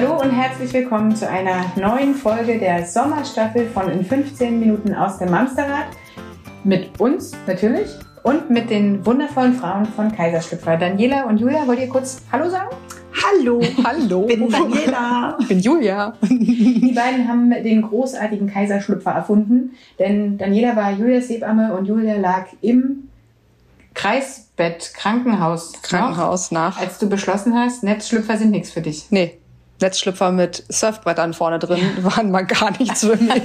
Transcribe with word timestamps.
Hallo 0.00 0.18
und 0.18 0.30
herzlich 0.30 0.72
willkommen 0.72 1.14
zu 1.14 1.28
einer 1.28 1.70
neuen 1.76 2.14
Folge 2.14 2.58
der 2.58 2.86
Sommerstaffel 2.86 3.68
von 3.68 3.90
In 3.90 4.02
15 4.02 4.58
Minuten 4.58 4.94
aus 4.94 5.18
dem 5.18 5.30
Mamsterrad. 5.30 5.88
Mit 6.64 6.98
uns 6.98 7.32
natürlich 7.46 7.90
und 8.22 8.48
mit 8.48 8.70
den 8.70 9.04
wundervollen 9.04 9.52
Frauen 9.52 9.84
von 9.84 10.10
Kaiserschlüpfer. 10.10 10.78
Daniela 10.78 11.24
und 11.24 11.36
Julia, 11.36 11.66
wollt 11.66 11.80
ihr 11.80 11.90
kurz 11.90 12.22
Hallo 12.32 12.48
sagen? 12.48 12.70
Hallo, 13.12 13.60
hallo. 13.84 14.26
Ich 14.26 14.38
bin 14.38 14.48
Daniela. 14.48 15.36
Ich 15.38 15.48
bin 15.48 15.60
Julia. 15.60 16.14
Die 16.22 16.92
beiden 16.96 17.28
haben 17.28 17.50
den 17.50 17.82
großartigen 17.82 18.50
Kaiserschlüpfer 18.50 19.10
erfunden, 19.10 19.74
denn 19.98 20.38
Daniela 20.38 20.76
war 20.76 20.92
Julias 20.92 21.28
Hebamme 21.28 21.76
und 21.76 21.84
Julia 21.84 22.16
lag 22.16 22.46
im 22.62 23.10
Kreisbett 23.92 24.94
Krankenhaus. 24.94 25.74
Krankenhaus 25.82 26.52
noch, 26.52 26.58
nach. 26.58 26.80
Als 26.80 26.98
du 26.98 27.06
beschlossen 27.06 27.54
hast, 27.54 27.82
Netzschlüpfer 27.82 28.38
sind 28.38 28.50
nichts 28.50 28.70
für 28.70 28.80
dich. 28.80 29.04
Nee. 29.10 29.39
Netzschlüpfer 29.80 30.32
mit 30.32 30.64
Surfbrettern 30.68 31.34
vorne 31.34 31.58
drin 31.58 31.80
waren 32.02 32.30
mal 32.30 32.42
gar 32.42 32.70
nichts 32.78 33.00
für 33.04 33.16
mich. 33.16 33.42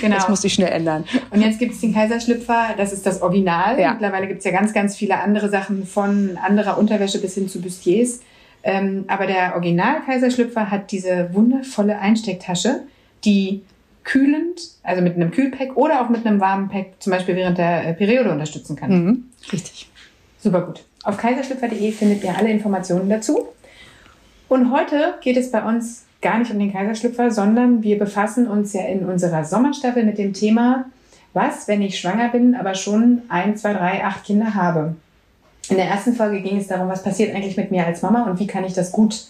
genau. 0.00 0.16
Das 0.16 0.28
musste 0.28 0.46
ich 0.46 0.54
schnell 0.54 0.70
ändern. 0.72 1.04
Und 1.30 1.40
jetzt 1.40 1.58
gibt 1.58 1.74
es 1.74 1.80
den 1.80 1.94
Kaiserschlüpfer, 1.94 2.74
das 2.76 2.92
ist 2.92 3.06
das 3.06 3.22
Original. 3.22 3.78
Ja. 3.78 3.92
Mittlerweile 3.92 4.26
gibt 4.26 4.38
es 4.40 4.44
ja 4.44 4.52
ganz, 4.52 4.72
ganz 4.72 4.96
viele 4.96 5.18
andere 5.20 5.48
Sachen 5.48 5.86
von 5.86 6.38
anderer 6.42 6.78
Unterwäsche 6.78 7.20
bis 7.20 7.34
hin 7.34 7.48
zu 7.48 7.60
Bustiers. 7.60 8.20
Ähm, 8.62 9.04
aber 9.06 9.26
der 9.26 9.54
Original-Kaiserschlüpfer 9.54 10.70
hat 10.70 10.90
diese 10.90 11.32
wundervolle 11.32 11.98
Einstecktasche, 11.98 12.82
die 13.24 13.62
kühlend, 14.04 14.60
also 14.82 15.02
mit 15.02 15.14
einem 15.16 15.30
Kühlpack 15.30 15.76
oder 15.76 16.02
auch 16.02 16.08
mit 16.08 16.26
einem 16.26 16.40
warmen 16.40 16.68
Pack, 16.68 16.94
zum 16.98 17.12
Beispiel 17.12 17.36
während 17.36 17.58
der 17.58 17.88
äh, 17.88 17.94
Periode 17.94 18.32
unterstützen 18.32 18.74
kann. 18.74 18.90
Mhm. 18.90 19.24
Richtig. 19.52 19.90
Super 20.40 20.62
gut. 20.62 20.84
Auf 21.04 21.16
kaiserschlüpfer.de 21.16 21.92
findet 21.92 22.24
ihr 22.24 22.36
alle 22.36 22.50
Informationen 22.50 23.08
dazu. 23.08 23.48
Und 24.48 24.72
heute 24.72 25.14
geht 25.20 25.36
es 25.36 25.50
bei 25.50 25.62
uns 25.62 26.04
gar 26.20 26.38
nicht 26.38 26.50
um 26.50 26.58
den 26.58 26.72
Kaiserschlüpfer, 26.72 27.30
sondern 27.30 27.82
wir 27.82 27.98
befassen 27.98 28.48
uns 28.48 28.72
ja 28.72 28.82
in 28.82 29.04
unserer 29.04 29.44
Sommerstaffel 29.44 30.04
mit 30.04 30.18
dem 30.18 30.32
Thema, 30.32 30.86
was, 31.34 31.68
wenn 31.68 31.82
ich 31.82 32.00
schwanger 32.00 32.30
bin, 32.30 32.54
aber 32.54 32.74
schon 32.74 33.22
ein, 33.28 33.56
zwei, 33.56 33.74
drei, 33.74 34.04
acht 34.04 34.24
Kinder 34.24 34.54
habe. 34.54 34.96
In 35.68 35.76
der 35.76 35.86
ersten 35.86 36.14
Folge 36.14 36.40
ging 36.40 36.56
es 36.56 36.66
darum, 36.66 36.88
was 36.88 37.02
passiert 37.02 37.34
eigentlich 37.34 37.56
mit 37.56 37.70
mir 37.70 37.86
als 37.86 38.02
Mama 38.02 38.24
und 38.24 38.40
wie 38.40 38.46
kann 38.46 38.64
ich 38.64 38.72
das 38.72 38.90
gut 38.90 39.26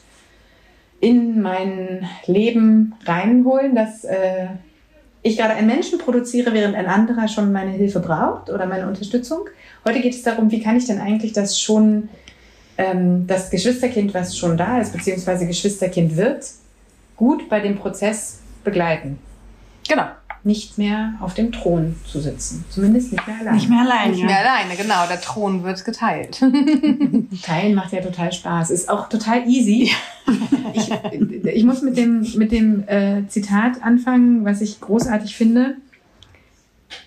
in 1.01 1.43
mein 1.43 2.09
Leben 2.27 2.95
reinholen, 3.05 3.75
dass 3.75 4.05
äh, 4.05 4.47
ich 5.23 5.37
gerade 5.37 5.55
einen 5.55 5.67
Menschen 5.67 5.99
produziere, 5.99 6.53
während 6.55 6.77
ein 6.77 6.87
anderer 6.87 7.29
schon 7.29 7.53
meine 7.53 7.73
Hilfe 7.73 8.01
braucht 8.01 8.51
oder 8.51 8.67
meine 8.67 8.87
Unterstützung. 8.87 9.41
Heute 9.85 10.01
geht 10.01 10.15
es 10.15 10.23
darum, 10.23 10.51
wie 10.51 10.63
kann 10.63 10.77
ich 10.77 10.87
denn 10.87 11.01
eigentlich 11.01 11.33
das 11.33 11.61
schon 11.61 12.09
ähm, 12.79 13.27
das 13.27 13.51
Geschwisterkind, 13.51 14.15
was 14.15 14.39
schon 14.39 14.57
da 14.57 14.81
ist, 14.81 14.93
beziehungsweise 14.93 15.47
Geschwisterkind 15.47 16.17
wird, 16.17 16.47
gut 17.17 17.49
bei 17.49 17.61
dem 17.61 17.77
Prozess 17.77 18.39
begleiten. 18.65 19.19
Genau. 19.87 20.05
Nicht 20.45 20.79
mehr 20.79 21.15
auf 21.21 21.35
dem 21.35 21.51
Thron 21.51 21.97
zu 22.07 22.21
sitzen. 22.21 22.65
Zumindest 22.71 23.13
nicht 23.13 23.27
mehr 23.27 23.37
alleine. 23.41 23.57
Nicht 23.57 23.69
mehr 23.69 23.81
alleine. 23.81 24.13
Nicht 24.13 24.25
mehr 24.25 24.39
alleine, 24.39 24.77
genau. 24.77 25.07
Der 25.09 25.21
Thron 25.21 25.65
wird 25.65 25.85
geteilt. 25.85 26.39
Teilen 27.43 27.75
macht 27.75 27.93
ja 27.93 28.01
total 28.01 28.33
Spaß. 28.33 28.71
Ist 28.71 28.89
auch 28.89 29.09
total 29.09 29.49
easy. 29.49 29.91
Ich, 30.75 30.91
ich 31.45 31.65
muss 31.65 31.83
mit 31.83 31.97
dem, 31.97 32.25
mit 32.37 32.53
dem 32.53 32.87
äh, 32.87 33.27
Zitat 33.27 33.83
anfangen, 33.83 34.45
was 34.45 34.61
ich 34.61 34.81
großartig 34.81 35.35
finde. 35.35 35.77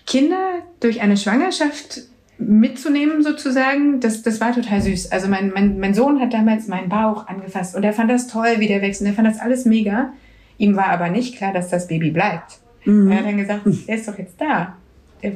Kinder 0.06 0.60
durch 0.80 1.00
eine 1.00 1.16
Schwangerschaft 1.16 2.02
mitzunehmen 2.46 3.22
sozusagen, 3.22 4.00
das, 4.00 4.22
das 4.22 4.40
war 4.40 4.54
total 4.54 4.80
süß. 4.80 5.12
Also 5.12 5.28
mein, 5.28 5.52
mein, 5.54 5.78
mein 5.78 5.94
Sohn 5.94 6.20
hat 6.20 6.32
damals 6.32 6.68
meinen 6.68 6.88
Bauch 6.88 7.26
angefasst 7.26 7.76
und 7.76 7.84
er 7.84 7.92
fand 7.92 8.10
das 8.10 8.26
toll, 8.26 8.54
wie 8.58 8.66
der 8.66 8.82
wächst 8.82 9.00
und 9.00 9.06
er 9.06 9.14
fand 9.14 9.28
das 9.28 9.40
alles 9.40 9.64
mega. 9.64 10.12
Ihm 10.58 10.76
war 10.76 10.86
aber 10.86 11.08
nicht 11.08 11.36
klar, 11.36 11.52
dass 11.52 11.68
das 11.70 11.88
Baby 11.88 12.10
bleibt. 12.10 12.58
Mhm. 12.84 13.10
Er 13.10 13.18
hat 13.18 13.26
dann 13.26 13.36
gesagt, 13.36 13.62
der 13.88 13.94
ist 13.94 14.08
doch 14.08 14.18
jetzt 14.18 14.40
da. 14.40 14.76
Der, 15.22 15.32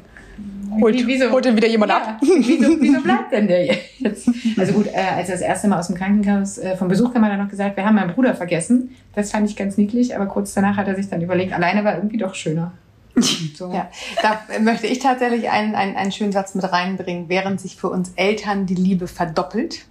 holt, 0.81 1.06
wieso, 1.06 1.31
holt 1.31 1.47
ihn 1.47 1.56
wieder 1.56 1.69
jemand 1.69 1.91
ja, 1.91 1.97
ab. 1.99 2.21
Wieso, 2.21 2.81
wieso 2.81 3.00
bleibt 3.00 3.33
denn 3.33 3.49
der 3.49 3.65
jetzt? 3.65 4.28
Also 4.59 4.72
gut, 4.72 4.87
äh, 4.87 5.16
als 5.16 5.28
er 5.28 5.37
das 5.37 5.43
erste 5.43 5.69
Mal 5.69 5.78
aus 5.78 5.87
dem 5.87 5.97
Krankenhaus 5.97 6.59
äh, 6.59 6.77
vom 6.77 6.89
Besuch 6.89 7.12
kam, 7.12 7.25
hat 7.25 7.33
er 7.33 7.39
noch 7.43 7.49
gesagt, 7.49 7.77
wir 7.77 7.84
haben 7.84 7.95
meinen 7.95 8.12
Bruder 8.12 8.34
vergessen. 8.34 8.95
Das 9.15 9.31
fand 9.31 9.49
ich 9.49 9.56
ganz 9.56 9.77
niedlich, 9.77 10.15
aber 10.15 10.27
kurz 10.27 10.55
danach 10.55 10.77
hat 10.77 10.89
er 10.89 10.95
sich 10.95 11.09
dann 11.09 11.22
überlegt, 11.22 11.53
alleine 11.53 11.84
war 11.84 11.97
irgendwie 11.97 12.19
doch 12.19 12.34
schöner. 12.34 12.72
So. 13.16 13.72
Ja, 13.72 13.91
da 14.21 14.41
möchte 14.60 14.87
ich 14.87 14.99
tatsächlich 14.99 15.49
einen, 15.50 15.75
einen, 15.75 15.97
einen 15.97 16.12
schönen 16.12 16.32
Satz 16.32 16.54
mit 16.54 16.71
reinbringen. 16.71 17.28
Während 17.28 17.60
sich 17.60 17.77
für 17.77 17.88
uns 17.88 18.12
Eltern 18.16 18.66
die 18.66 18.75
Liebe 18.75 19.09
verdoppelt, 19.09 19.87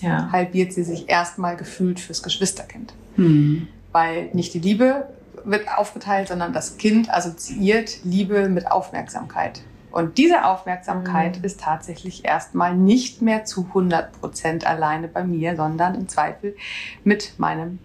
ja. 0.00 0.30
halbiert 0.32 0.72
sie 0.72 0.82
sich 0.82 1.08
erstmal 1.08 1.56
gefühlt 1.56 2.00
fürs 2.00 2.22
Geschwisterkind. 2.22 2.92
Hm. 3.14 3.68
Weil 3.92 4.30
nicht 4.32 4.54
die 4.54 4.58
Liebe 4.58 5.06
wird 5.44 5.68
aufgeteilt, 5.68 6.28
sondern 6.28 6.52
das 6.52 6.76
Kind 6.76 7.12
assoziiert 7.12 7.98
Liebe 8.02 8.48
mit 8.48 8.70
Aufmerksamkeit. 8.70 9.60
Und 9.92 10.18
diese 10.18 10.44
Aufmerksamkeit 10.44 11.38
mhm. 11.38 11.44
ist 11.44 11.60
tatsächlich 11.60 12.24
erstmal 12.24 12.74
nicht 12.74 13.22
mehr 13.22 13.44
zu 13.44 13.66
100 13.68 14.20
Prozent 14.20 14.66
alleine 14.66 15.06
bei 15.06 15.22
mir, 15.22 15.54
sondern 15.54 15.94
im 15.94 16.08
Zweifel 16.08 16.56
mit 17.04 17.34
meinem 17.38 17.78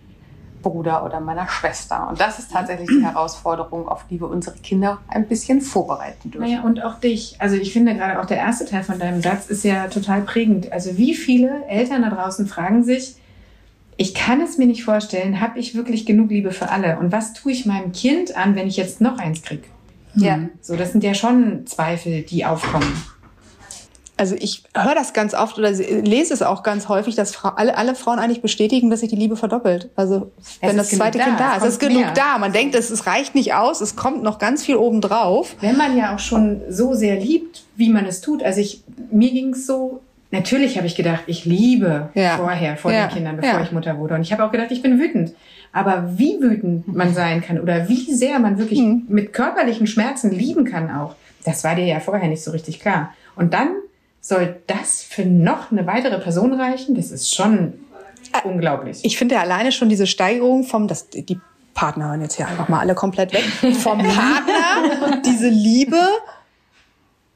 Bruder 0.62 1.06
oder 1.06 1.20
meiner 1.20 1.47
Schwester. 1.47 2.08
Und 2.09 2.20
das 2.20 2.40
ist 2.40 2.52
tatsächlich 2.52 2.88
die 2.90 3.03
Herausforderung, 3.03 3.88
auf 3.88 4.06
die 4.09 4.20
wir 4.20 4.30
unsere 4.30 4.58
Kinder 4.58 5.00
ein 5.08 5.28
bisschen 5.28 5.62
vorbereiten 5.62 6.31
dürfen. 6.31 6.47
Naja, 6.47 6.62
und 6.64 6.84
auch 6.84 7.00
dich. 7.00 7.36
Also 7.40 7.56
ich 7.56 7.74
finde 7.74 7.96
gerade 7.96 8.20
auch 8.20 8.25
der 8.25 8.38
erste 8.38 8.66
Teil 8.66 8.84
von 8.84 9.00
deinem 9.00 9.22
Satz 9.22 9.48
ist 9.48 9.64
ja 9.64 9.88
total 9.88 10.22
prägend. 10.22 10.72
Also 10.72 10.98
wie 10.98 11.16
viele 11.16 11.66
Eltern 11.68 12.02
da 12.02 12.09
draußen 12.09 12.48
fragen 12.48 12.84
sich, 12.84 13.16
ich 13.98 14.14
kann 14.14 14.40
es 14.40 14.58
mir 14.58 14.66
nicht 14.66 14.86
vorstellen, 14.86 15.42
habe 15.42 15.59
ich 15.59 15.75
wirklich 15.75 16.06
genug 16.06 16.30
Liebe 16.30 16.52
für 16.52 16.69
alle? 16.69 17.00
Und 17.00 17.12
was 17.12 17.34
tue 17.34 17.52
ich 17.52 17.66
meinem 17.66 17.92
Kind 17.92 18.36
an, 18.38 18.56
wenn 18.56 18.68
ich 18.68 18.78
jetzt 18.78 19.02
noch 19.02 19.18
eins 19.19 19.42
kriege? 19.42 19.64
Ja. 20.16 20.40
So, 20.62 20.75
das 20.75 20.94
sind 20.94 21.03
ja 21.03 21.14
schon 21.14 21.66
Zweifel, 21.68 22.22
die 22.22 22.46
aufkommen 22.46 22.94
also 24.19 24.35
ich 24.38 24.63
höre 24.75 24.96
das 24.96 25.13
ganz 25.13 25.34
oft 25.34 25.57
oder 25.57 25.72
lese 25.72 26.34
es 26.34 26.41
auch 26.41 26.62
ganz 26.62 26.90
häufig, 26.90 27.16
dass 27.16 27.34
Fra 27.34 27.53
alle, 27.56 27.78
alle 27.78 27.96
Frauen 27.96 28.19
eigentlich 28.19 28.41
bestätigen, 28.41 28.90
dass 28.90 29.00
sich 29.00 29.09
die 29.09 29.16
Liebe 29.16 29.38
verdoppelt. 29.38 29.90
Also 29.96 30.31
wenn 30.59 30.75
das 30.75 30.90
zweite 30.90 31.19
Kind 31.19 31.40
da 31.40 31.56
ist, 31.56 31.63
es 31.63 31.69
ist 31.74 31.80
genug 31.80 32.02
mehr. 32.02 32.13
da. 32.13 32.38
Man 32.38 32.52
denkt, 32.52 32.75
es, 32.75 32.90
es 32.90 33.07
reicht 33.07 33.34
nicht 33.34 33.53
aus, 33.53 33.80
es 33.80 33.96
kommt 33.96 34.22
noch 34.22 34.38
ganz 34.38 34.66
viel 34.66 34.75
obendrauf. 34.75 35.56
Wenn 35.62 35.78
man 35.78 35.96
ja 35.96 36.13
auch 36.13 36.19
schon 36.19 36.62
so 36.69 36.94
sehr 36.94 37.16
liebt, 37.16 37.63
wie 37.78 37.90
man 37.90 38.06
es 38.06 38.19
tut. 38.19 38.44
Also 38.44 38.59
ich, 38.59 38.84
mir 39.09 39.31
ging 39.31 39.53
es 39.53 39.66
so, 39.66 40.02
natürlich 40.31 40.75
habe 40.75 40.88
ich 40.88 40.96
gedacht, 40.96 41.24
ich 41.28 41.46
liebe 41.46 42.09
ja. 42.13 42.36
vorher, 42.36 42.75
vor 42.75 42.91
ja. 42.91 43.07
den 43.07 43.13
Kindern, 43.13 43.38
bevor 43.38 43.59
ja. 43.59 43.63
ich 43.63 43.72
Mutter 43.72 43.97
wurde. 43.97 44.16
Und 44.16 44.22
ich 44.22 44.34
habe 44.34 44.44
auch 44.44 44.51
gedacht, 44.51 44.72
ich 44.72 44.81
bin 44.81 45.00
wütend. 45.00 45.34
Aber 45.72 46.18
wie 46.18 46.41
wütend 46.41 46.94
man 46.94 47.13
sein 47.13 47.41
kann 47.41 47.57
oder 47.59 47.88
wie 47.88 48.12
sehr 48.13 48.40
man 48.40 48.57
wirklich 48.57 48.80
mhm. 48.80 49.06
mit 49.07 49.31
körperlichen 49.31 49.88
Schmerzen 49.88 50.31
lieben 50.31 50.66
kann 50.66 50.91
auch, 50.91 51.16
das 51.46 51.63
war 51.63 51.75
dir 51.75 51.86
ja 51.86 52.01
vorher 52.01 52.28
nicht 52.28 52.44
so 52.44 52.51
richtig 52.51 52.81
klar. 52.81 53.13
Und 53.38 53.53
dann 53.53 53.69
soll 54.29 54.62
das 54.67 55.01
für 55.01 55.25
noch 55.25 55.72
eine 55.72 55.85
weitere 55.88 56.19
Person 56.19 56.53
reichen? 56.53 56.95
Das 56.95 57.12
ist 57.12 57.35
schon 57.35 57.73
äh, 58.31 58.47
unglaublich. 58.47 59.00
Ich 59.03 59.17
finde 59.17 59.35
ja 59.35 59.41
alleine 59.41 59.72
schon 59.72 59.90
diese 59.90 60.06
Steigerung 60.06 60.63
vom, 60.63 60.88
das, 60.88 61.09
die 61.09 61.40
Partner 61.73 62.09
hören 62.09 62.22
jetzt 62.22 62.35
hier 62.35 62.47
einfach 62.47 62.69
mal 62.69 62.79
alle 62.79 62.94
komplett 62.94 63.34
weg, 63.34 63.44
vom 63.75 63.97
Partner, 64.03 65.22
diese 65.25 65.50
Liebe. 65.50 66.00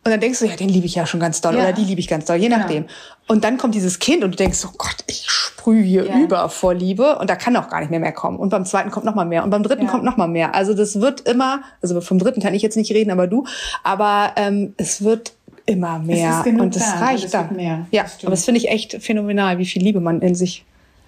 Und 0.06 0.12
dann 0.12 0.20
denkst 0.20 0.40
du, 0.40 0.46
ja, 0.46 0.56
den 0.56 0.70
liebe 0.70 0.86
ich 0.86 0.96
ja 0.96 1.06
schon 1.06 1.20
ganz 1.20 1.42
doll 1.42 1.56
ja. 1.56 1.62
oder 1.62 1.74
die 1.74 1.86
liebe 1.86 2.00
ich 2.00 2.08
ganz 2.08 2.26
doll, 2.26 2.36
je 2.36 2.50
genau. 2.50 2.60
nachdem. 2.60 2.86
Und 3.28 3.44
dann 3.44 3.58
kommt 3.58 3.74
dieses 3.74 4.00
Kind 4.00 4.24
und 4.24 4.32
du 4.32 4.38
denkst, 4.38 4.60
oh 4.66 4.74
Gott, 4.78 4.98
ich 5.08 5.24
sprühe 5.30 5.82
hier 5.82 6.06
ja. 6.06 6.20
über 6.20 6.50
vor 6.50 6.74
Liebe 6.74 7.18
und 7.20 7.30
da 7.30 7.38
kann 7.38 7.56
auch 7.56 7.70
gar 7.70 7.80
nicht 7.80 7.90
mehr 7.90 8.02
mehr 8.02 8.12
kommen. 8.12 8.38
Und 8.38 8.50
beim 8.50 8.66
zweiten 8.66 8.92
kommt 8.92 9.06
noch 9.06 9.16
mal 9.16 9.26
mehr 9.26 9.46
und 9.46 9.50
beim 9.50 9.64
dritten 9.64 9.86
ja. 9.86 9.90
kommt 9.90 10.04
noch 10.04 10.18
mal 10.18 10.28
mehr. 10.28 10.54
Also 10.54 10.74
das 10.74 11.00
wird 11.00 11.22
immer, 11.22 11.62
also 11.82 12.02
vom 12.02 12.20
dritten 12.20 12.42
kann 12.42 12.54
ich 12.54 12.62
jetzt 12.62 12.76
nicht 12.76 12.92
reden, 12.92 13.12
aber 13.12 13.28
du, 13.28 13.46
aber 13.82 14.34
ähm, 14.36 14.76
es 14.78 15.04
wird 15.04 15.32
immer 15.66 16.00
mehr. 16.00 16.44
und 16.46 16.76
das 16.76 16.94
da, 16.94 17.00
reicht 17.00 17.34
dann. 17.34 17.56
Mehr. 17.56 17.86
Ja, 17.92 18.06
aber 18.22 18.32
das 18.32 18.46
finde 18.46 18.60
ich 18.60 18.70
echt 18.70 19.02
phänomenal, 19.02 19.58
wie 19.58 19.66
viel 19.66 19.82
Liebe 19.82 20.00
man 20.00 20.22
in 20.22 20.36
sich 20.36 20.66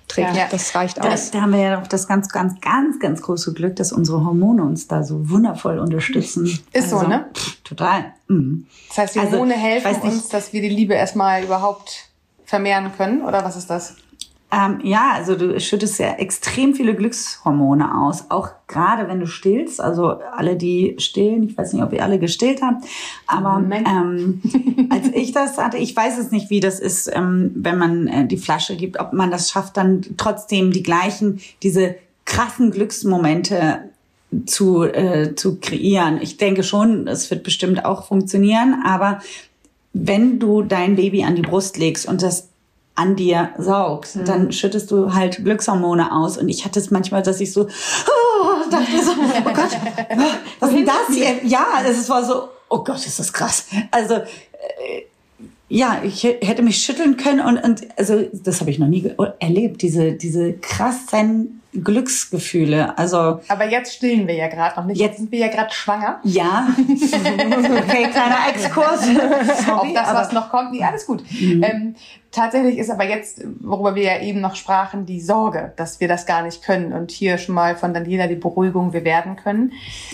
trägt. 0.07 0.35
Ja. 0.35 0.47
Das 0.49 0.75
reicht 0.75 0.97
da, 0.97 1.11
aus. 1.11 1.31
Da 1.31 1.41
haben 1.41 1.53
wir 1.53 1.59
ja 1.59 1.81
auch 1.81 1.87
das 1.87 2.07
ganz, 2.07 2.29
ganz, 2.29 2.59
ganz, 2.61 2.99
ganz 2.99 3.21
große 3.21 3.53
Glück, 3.53 3.75
dass 3.75 3.91
unsere 3.91 4.23
Hormone 4.23 4.63
uns 4.63 4.87
da 4.87 5.03
so 5.03 5.29
wundervoll 5.29 5.79
unterstützen. 5.79 6.45
Ist 6.73 6.93
also, 6.93 6.99
so, 6.99 7.07
ne? 7.07 7.25
Pff, 7.33 7.61
total. 7.63 8.13
Mhm. 8.27 8.67
Das 8.89 8.97
heißt, 8.97 9.15
die 9.15 9.19
also, 9.19 9.31
Hormone 9.33 9.55
also, 9.55 9.65
helfen 9.65 10.01
uns, 10.01 10.29
dass 10.29 10.53
wir 10.53 10.61
die 10.61 10.69
Liebe 10.69 10.93
erstmal 10.93 11.43
überhaupt 11.43 12.09
vermehren 12.45 12.91
können, 12.95 13.23
oder 13.23 13.43
was 13.43 13.55
ist 13.55 13.69
das? 13.69 13.95
Ähm, 14.55 14.79
ja, 14.83 15.11
also 15.13 15.35
du 15.35 15.59
schüttest 15.59 15.99
ja 15.99 16.13
extrem 16.13 16.75
viele 16.75 16.95
Glückshormone 16.95 17.97
aus, 17.97 18.25
auch 18.29 18.49
gerade 18.67 19.09
wenn 19.09 19.19
du 19.19 19.27
stillst. 19.27 19.81
Also 19.81 20.19
alle, 20.31 20.55
die 20.55 20.95
stillen, 20.97 21.43
ich 21.43 21.57
weiß 21.57 21.73
nicht, 21.73 21.83
ob 21.83 21.91
ihr 21.91 22.03
alle 22.03 22.19
gestillt 22.19 22.61
habt, 22.61 22.85
aber 23.27 23.61
ähm, 23.69 24.41
als 24.89 25.07
ich 25.13 25.33
das 25.33 25.57
hatte, 25.57 25.77
ich 25.77 25.95
weiß 25.95 26.17
es 26.17 26.31
nicht, 26.31 26.49
wie 26.49 26.61
das 26.61 26.79
ist, 26.79 27.11
ähm, 27.13 27.51
wenn 27.55 27.77
man 27.77 28.07
äh, 28.07 28.27
die 28.27 28.37
Flasche 28.37 28.77
gibt, 28.77 28.99
ob 28.99 29.11
man 29.11 29.29
das 29.29 29.51
schafft, 29.51 29.75
dann 29.75 30.01
trotzdem 30.15 30.71
die 30.71 30.83
gleichen, 30.83 31.41
diese 31.61 31.95
krassen 32.23 32.71
Glücksmomente 32.71 33.89
zu, 34.45 34.83
äh, 34.83 35.35
zu 35.35 35.59
kreieren. 35.59 36.19
Ich 36.21 36.37
denke 36.37 36.63
schon, 36.63 37.07
es 37.07 37.29
wird 37.29 37.43
bestimmt 37.43 37.83
auch 37.83 38.07
funktionieren, 38.07 38.81
aber 38.85 39.19
wenn 39.91 40.39
du 40.39 40.61
dein 40.61 40.95
Baby 40.95 41.23
an 41.23 41.35
die 41.35 41.41
Brust 41.41 41.77
legst 41.77 42.07
und 42.07 42.21
das 42.21 42.49
an 42.95 43.15
dir 43.15 43.49
saugt, 43.57 44.15
mhm. 44.15 44.25
dann 44.25 44.51
schüttest 44.51 44.89
du 44.89 45.13
halt 45.13 45.43
Glückshormone 45.43 46.11
aus. 46.11 46.37
Und 46.37 46.49
ich 46.49 46.65
hatte 46.65 46.79
es 46.79 46.91
manchmal, 46.91 47.21
dass 47.21 47.41
ich 47.41 47.51
so, 47.51 47.63
oh, 47.63 48.69
dachte 48.71 49.03
so, 49.03 49.11
oh 49.11 49.53
Gott, 49.53 49.77
was 50.59 50.69
ist 50.69 50.77
denn 50.77 50.85
das 50.85 51.15
hier? 51.15 51.43
Ja, 51.43 51.65
es 51.85 52.09
war 52.09 52.23
so, 52.23 52.49
oh 52.69 52.83
Gott, 52.83 53.05
ist 53.05 53.19
das 53.19 53.33
krass. 53.33 53.67
Also, 53.91 54.15
äh, 54.15 55.03
ja, 55.67 56.01
ich 56.03 56.23
hätte 56.23 56.61
mich 56.61 56.77
schütteln 56.77 57.17
können 57.17 57.41
und, 57.41 57.57
und 57.57 57.87
also 57.97 58.23
das 58.31 58.61
habe 58.61 58.69
ich 58.69 58.79
noch 58.79 58.87
nie 58.87 59.11
erlebt, 59.39 59.81
diese, 59.81 60.13
diese 60.13 60.53
krassen 60.53 61.61
Glücksgefühle. 61.83 62.97
Also 62.97 63.41
Aber 63.47 63.69
jetzt 63.69 63.93
stillen 63.93 64.27
wir 64.27 64.35
ja 64.35 64.47
gerade 64.47 64.79
noch 64.79 64.85
nicht. 64.85 64.99
Jetzt 64.99 65.17
sind 65.17 65.31
wir 65.31 65.39
ja 65.39 65.47
gerade 65.47 65.73
schwanger. 65.73 66.19
Ja. 66.23 66.67
okay, 66.77 68.07
kleiner 68.11 68.49
Exkurs. 68.49 69.05
Sorry, 69.65 69.89
Auf 69.89 69.93
das, 69.93 70.13
was 70.13 70.31
noch 70.31 70.49
kommt. 70.49 70.71
Nee, 70.71 70.83
alles 70.83 71.05
gut. 71.05 71.23
Mhm. 71.31 71.63
Ähm, 71.63 71.95
tatsächlich 72.35 72.77
ist 72.77 72.91
aber 72.91 73.05
jetzt, 73.05 73.41
worüber 73.61 73.95
wir 73.95 74.03
ja 74.03 74.21
eben 74.21 74.41
noch 74.41 74.55
sprachen, 74.55 75.05
die 75.05 75.21
Sorge, 75.21 75.73
dass 75.77 75.99
wir 75.99 76.07
das 76.07 76.25
gar 76.25 76.43
nicht 76.43 76.63
können. 76.63 76.93
Und 76.93 77.11
hier 77.11 77.37
schon 77.37 77.55
mal 77.55 77.75
von 77.75 77.93
Daniela 77.93 78.27
die 78.27 78.35
Beruhigung, 78.35 78.93
wir 78.93 79.03
werden 79.03 79.37
können. 79.37 79.71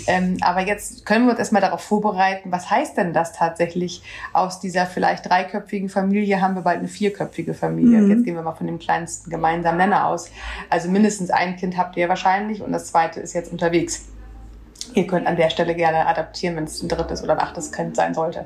Ähm, 0.08 0.38
aber 0.42 0.62
jetzt 0.62 1.06
können 1.06 1.26
wir 1.26 1.32
uns 1.32 1.40
erstmal 1.40 1.62
darauf 1.62 1.82
vorbereiten, 1.82 2.52
was 2.52 2.70
heißt 2.70 2.98
denn 2.98 3.14
das 3.14 3.34
tatsächlich 3.34 4.04
aus 4.34 4.60
dieser 4.60 4.86
vielleicht 4.86 5.28
dreiköpfigen 5.28 5.90
Familie 5.90 6.42
haben 6.42 6.56
wir 6.56 6.62
bald 6.62 6.80
eine 6.80 6.88
vierköpfige 6.88 7.54
Familie. 7.54 8.00
Mhm. 8.00 8.12
Jetzt 8.12 8.26
gehen 8.26 8.36
wir 8.36 8.44
mal 8.44 8.54
von 8.54 8.68
dem 8.68 8.80
kleinsten 8.80 9.30
gemeinsamen 9.30 9.78
Nenner 9.78 10.08
aus. 10.08 10.30
Also 10.70 10.90
mindestens 10.90 11.32
ein 11.32 11.51
ein 11.52 11.58
Kind 11.58 11.78
habt 11.78 11.98
ihr 11.98 12.10
wahrscheinlich 12.10 12.62
und 12.62 12.72
das 12.72 12.88
zweite 12.88 13.20
ist 13.20 13.34
jetzt 13.34 13.52
unterwegs. 13.52 14.08
Ihr 14.94 15.08
könnt 15.08 15.28
an 15.28 15.38
der 15.38 15.50
Stelle 15.50 15.76
gerne 15.76 16.08
adaptieren, 16.08 16.56
wenn 16.56 16.66
es 16.66 16.82
ein 16.82 16.90
drittes 16.90 17.24
oder 17.24 17.34
ein 17.34 17.40
achtes 17.40 17.72
Kind 17.72 17.96
sein 17.96 18.14
sollte. 18.14 18.46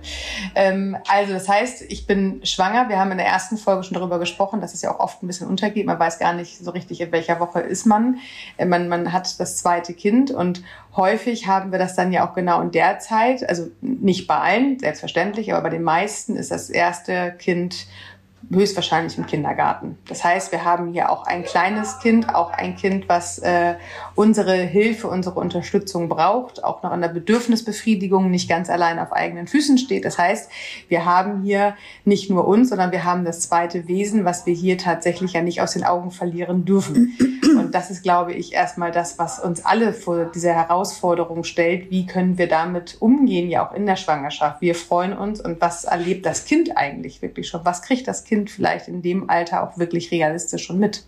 Ähm, 0.54 0.96
also 1.08 1.34
das 1.34 1.48
heißt, 1.48 1.84
ich 1.88 2.06
bin 2.06 2.42
schwanger. 2.44 2.90
Wir 2.90 3.00
haben 3.00 3.12
in 3.12 3.18
der 3.18 3.26
ersten 3.26 3.58
Folge 3.58 3.84
schon 3.84 3.96
darüber 3.96 4.20
gesprochen, 4.20 4.62
dass 4.62 4.74
es 4.74 4.82
ja 4.82 4.94
auch 4.94 5.00
oft 5.00 5.24
ein 5.24 5.28
bisschen 5.28 5.48
untergeht. 5.48 5.86
Man 5.86 5.98
weiß 5.98 6.20
gar 6.20 6.34
nicht 6.34 6.58
so 6.58 6.72
richtig, 6.72 7.02
in 7.02 7.12
welcher 7.12 7.40
Woche 7.40 7.62
ist 7.62 7.86
man. 7.86 8.20
Äh, 8.58 8.66
man, 8.66 8.90
man 8.90 9.12
hat 9.12 9.40
das 9.40 9.58
zweite 9.58 9.94
Kind 9.94 10.30
und 10.30 10.62
häufig 10.96 11.48
haben 11.48 11.72
wir 11.72 11.80
das 11.80 11.96
dann 11.96 12.12
ja 12.12 12.30
auch 12.30 12.36
genau 12.36 12.62
in 12.62 12.72
der 12.72 13.00
Zeit. 13.00 13.48
Also 13.48 13.68
nicht 13.82 14.28
bei 14.28 14.38
allen, 14.38 14.78
selbstverständlich, 14.78 15.52
aber 15.52 15.64
bei 15.64 15.70
den 15.70 15.84
meisten 15.84 16.36
ist 16.36 16.52
das 16.52 16.70
erste 16.70 17.34
Kind 17.40 17.88
höchstwahrscheinlich 18.52 19.18
im 19.18 19.26
Kindergarten. 19.26 19.98
Das 20.08 20.24
heißt, 20.24 20.52
wir 20.52 20.64
haben 20.64 20.92
hier 20.92 21.10
auch 21.10 21.26
ein 21.26 21.44
kleines 21.44 22.00
Kind, 22.00 22.34
auch 22.34 22.52
ein 22.52 22.76
Kind, 22.76 23.10
was 23.10 23.40
äh, 23.40 23.76
unsere 24.16 24.56
Hilfe, 24.56 25.08
unsere 25.08 25.40
Unterstützung 25.40 26.10
braucht, 26.10 26.64
auch 26.64 26.84
noch 26.84 26.92
an 26.92 27.02
der 27.02 27.10
Bedürfnisbefriedigung 27.10 28.30
nicht 28.30 28.50
ganz 28.50 28.70
allein 28.70 29.00
auf 29.00 29.12
eigenen 29.12 29.48
Füßen 29.48 29.78
steht. 29.78 30.06
Das 30.06 30.18
heißt, 30.18 30.50
wir 30.88 31.06
haben 31.06 31.44
hier 31.44 31.76
nicht 32.04 32.30
nur 32.30 32.48
uns, 32.48 32.70
sondern 32.70 32.92
wir 32.92 33.04
haben 33.04 33.26
das 33.26 33.42
zweite 33.42 33.88
Wesen, 33.88 34.26
was 34.26 34.46
wir 34.46 34.54
hier 34.54 34.78
tatsächlich 34.78 35.34
ja 35.34 35.42
nicht 35.42 35.62
aus 35.62 35.74
den 35.74 35.84
Augen 35.84 36.12
verlieren 36.12 36.66
dürfen. 36.66 37.18
Und 37.58 37.74
das 37.74 37.90
ist, 37.90 38.04
glaube 38.04 38.34
ich, 38.34 38.54
erstmal 38.54 38.92
das, 38.92 39.18
was 39.18 39.40
uns 39.40 39.66
alle 39.66 39.94
vor 39.94 40.26
dieser 40.26 40.54
Herausforderung 40.54 41.44
stellt. 41.44 41.90
Wie 41.90 42.06
können 42.06 42.38
wir 42.38 42.48
damit 42.48 42.98
umgehen, 43.00 43.50
ja 43.50 43.68
auch 43.68 43.74
in 43.74 43.86
der 43.86 43.96
Schwangerschaft? 43.96 44.62
Wir 44.62 44.76
freuen 44.76 45.14
uns 45.14 45.42
und 45.42 45.62
was 45.62 45.86
erlebt 45.86 46.26
das 46.26 46.46
Kind 46.46 46.76
eigentlich 46.76 47.22
wirklich 47.22 47.48
schon? 47.48 47.64
Was 47.64 47.82
kriegt 47.82 48.08
das 48.08 48.24
Kind 48.24 48.35
Kind 48.36 48.50
vielleicht 48.50 48.90
in 48.90 49.02
dem 49.02 49.30
Alter 49.30 49.64
auch 49.64 49.78
wirklich 49.78 50.12
realistisch 50.12 50.66
schon 50.66 50.78
mit. 50.78 51.06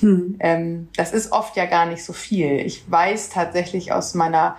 Hm. 0.00 0.36
Ähm, 0.40 0.88
das 0.96 1.12
ist 1.12 1.32
oft 1.32 1.56
ja 1.56 1.64
gar 1.64 1.86
nicht 1.86 2.04
so 2.04 2.12
viel. 2.12 2.60
Ich 2.60 2.90
weiß 2.90 3.30
tatsächlich 3.30 3.92
aus 3.92 4.14
meiner 4.14 4.56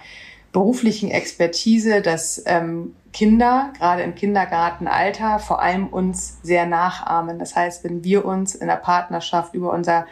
beruflichen 0.51 1.12
Expertise, 1.12 2.01
dass 2.01 2.42
ähm, 2.48 2.95
Kinder, 3.12 3.74
gerade 3.78 4.01
im 4.01 4.16
Kindergartenalter, 4.16 5.38
vor 5.38 5.62
allem 5.62 5.88
uns 5.88 6.40
sehr 6.42 6.66
nachahmen. 6.66 7.38
Das 7.38 7.56
heißt, 7.56 7.84
wenn 7.84 8.04
wir 8.04 8.25
uns 8.25 8.56
in 8.56 8.68
der 8.68 8.78
Partnerschaft 8.78 9.54
über 9.54 9.72
unser 9.72 10.07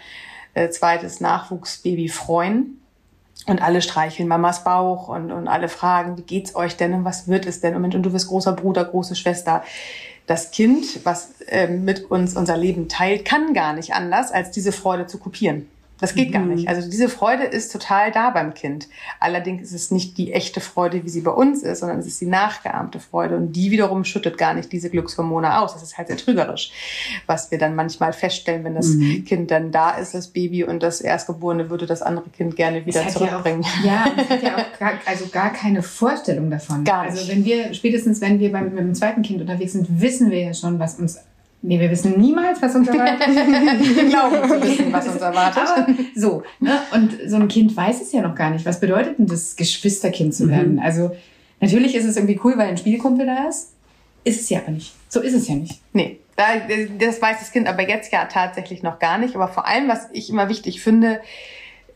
äh, 0.54 0.70
zweites 0.70 1.20
Nachwuchsbaby 1.20 2.10
freuen, 2.10 2.78
und 3.48 3.62
alle 3.62 3.82
streicheln 3.82 4.28
Mamas 4.28 4.64
Bauch 4.64 5.08
und, 5.08 5.32
und 5.32 5.48
alle 5.48 5.68
fragen, 5.68 6.18
wie 6.18 6.22
geht's 6.22 6.56
euch 6.56 6.78
denn 6.78 6.94
und 6.94 7.06
was 7.06 7.28
wird 7.28 7.48
es 7.48 7.60
denn? 7.60 7.76
Und, 7.76 7.96
und 7.96 8.04
du 8.04 8.12
bist 8.12 8.28
großer 8.28 8.54
Bruder, 8.54 8.86
große 8.86 9.16
Schwester 9.16 9.64
das 10.32 10.52
Kind, 10.52 11.02
was 11.04 11.42
äh, 11.48 11.68
mit 11.68 12.10
uns 12.10 12.38
unser 12.38 12.56
Leben 12.56 12.88
teilt, 12.88 13.26
kann 13.26 13.54
gar 13.54 13.74
nicht 13.74 13.94
anders, 13.94 14.32
als 14.32 14.50
diese 14.52 14.72
Freude 14.72 15.06
zu 15.06 15.18
kopieren. 15.18 15.68
Das 16.02 16.16
geht 16.16 16.30
mhm. 16.30 16.34
gar 16.34 16.46
nicht. 16.46 16.68
Also 16.68 16.90
diese 16.90 17.08
Freude 17.08 17.44
ist 17.44 17.72
total 17.72 18.12
da 18.12 18.32
beim 18.32 18.54
Kind. 18.54 18.90
Allerdings 19.20 19.62
ist 19.62 19.74
es 19.74 19.92
nicht 19.92 20.18
die 20.18 20.34
echte 20.34 20.60
Freude, 20.60 21.06
wie 21.06 21.10
sie 21.10 21.22
bei 21.22 21.32
uns 21.32 21.62
ist, 21.62 21.80
sondern 21.80 22.00
es 22.00 22.08
ist 22.08 22.20
die 22.20 22.26
nachgeahmte 22.26 23.00
Freude. 23.00 23.38
Und 23.38 23.54
die 23.54 23.72
wiederum 23.72 24.04
schüttet 24.04 24.38
gar 24.38 24.56
nicht 24.56 24.72
diese 24.72 24.90
Glückshormone 24.90 25.60
aus. 25.60 25.74
Das 25.74 25.84
ist 25.84 25.98
halt 25.98 26.08
sehr 26.08 26.18
trügerisch, 26.18 26.72
was 27.28 27.52
wir 27.52 27.60
dann 27.60 27.76
manchmal 27.76 28.14
feststellen, 28.14 28.64
wenn 28.64 28.76
das 28.76 28.88
mhm. 28.88 29.24
Kind 29.26 29.52
dann 29.52 29.72
da 29.72 29.92
ist, 29.92 30.14
das 30.14 30.28
Baby, 30.28 30.64
und 30.64 30.82
das 30.82 31.02
Erstgeborene 31.02 31.70
würde 31.70 31.86
das 31.86 32.02
andere 32.02 32.30
Kind 32.30 32.56
gerne 32.56 32.86
wieder 32.86 33.08
zurückbringen. 33.08 33.64
Ja, 33.84 34.04
auch, 34.04 34.18
ja, 34.18 34.24
es 34.24 34.30
hat 34.30 34.44
ja 34.44 34.58
auch 34.58 34.80
gar, 34.80 34.94
also 35.06 35.28
gar 35.28 35.54
keine 35.54 35.84
Vorstellung 35.84 36.50
davon. 36.50 36.84
Gar 36.84 37.04
nicht. 37.04 37.20
Also 37.20 37.32
wenn 37.32 37.46
wir, 37.46 37.74
spätestens 37.76 38.22
wenn 38.22 38.40
wir 38.40 38.52
beim, 38.52 38.74
mit 38.74 38.80
dem 38.80 38.96
zweiten 38.96 39.22
Kind 39.22 39.40
unterwegs 39.40 39.74
sind, 39.74 40.02
wissen 40.02 40.32
wir 40.32 40.40
ja 40.40 40.54
schon, 40.54 40.80
was 40.80 40.96
uns 40.96 41.20
Nee, 41.64 41.80
wir 41.80 41.92
wissen 41.92 42.20
niemals, 42.20 42.62
was 42.62 42.76
uns 42.76 42.88
erwartet. 42.88 43.28
wir 43.28 44.10
glauben 44.10 44.50
zu 44.50 44.62
wissen, 44.64 44.92
was 44.92 45.08
uns 45.08 45.22
erwartet. 45.22 45.64
Aber 45.64 45.88
so, 46.16 46.44
ne? 46.60 46.80
Und 46.94 47.18
so 47.28 47.36
ein 47.36 47.48
Kind 47.48 47.76
weiß 47.76 48.02
es 48.02 48.12
ja 48.12 48.22
noch 48.22 48.34
gar 48.34 48.50
nicht. 48.50 48.66
Was 48.66 48.80
bedeutet 48.80 49.20
denn 49.20 49.28
das, 49.28 49.56
Geschwisterkind 49.56 50.34
zu 50.34 50.50
werden? 50.50 50.74
Mhm. 50.74 50.80
Also, 50.80 51.12
natürlich 51.60 51.94
ist 51.94 52.06
es 52.06 52.16
irgendwie 52.16 52.40
cool, 52.44 52.58
weil 52.58 52.70
ein 52.70 52.78
Spielkumpel 52.78 53.28
da 53.28 53.48
ist. 53.48 53.74
Ist 54.24 54.42
es 54.42 54.50
ja 54.50 54.60
aber 54.60 54.72
nicht. 54.72 54.94
So 55.08 55.20
ist 55.20 55.34
es 55.34 55.48
ja 55.48 55.56
nicht. 55.56 55.82
Nee, 55.94 56.20
das 56.98 57.22
weiß 57.22 57.40
das 57.40 57.52
Kind 57.52 57.68
aber 57.68 57.88
jetzt 57.88 58.12
ja 58.12 58.26
tatsächlich 58.26 58.84
noch 58.84 59.00
gar 59.00 59.18
nicht. 59.18 59.36
Aber 59.36 59.48
vor 59.48 59.68
allem, 59.68 59.88
was 59.88 60.10
ich 60.14 60.30
immer 60.30 60.50
wichtig 60.50 60.82
finde, 60.82 61.22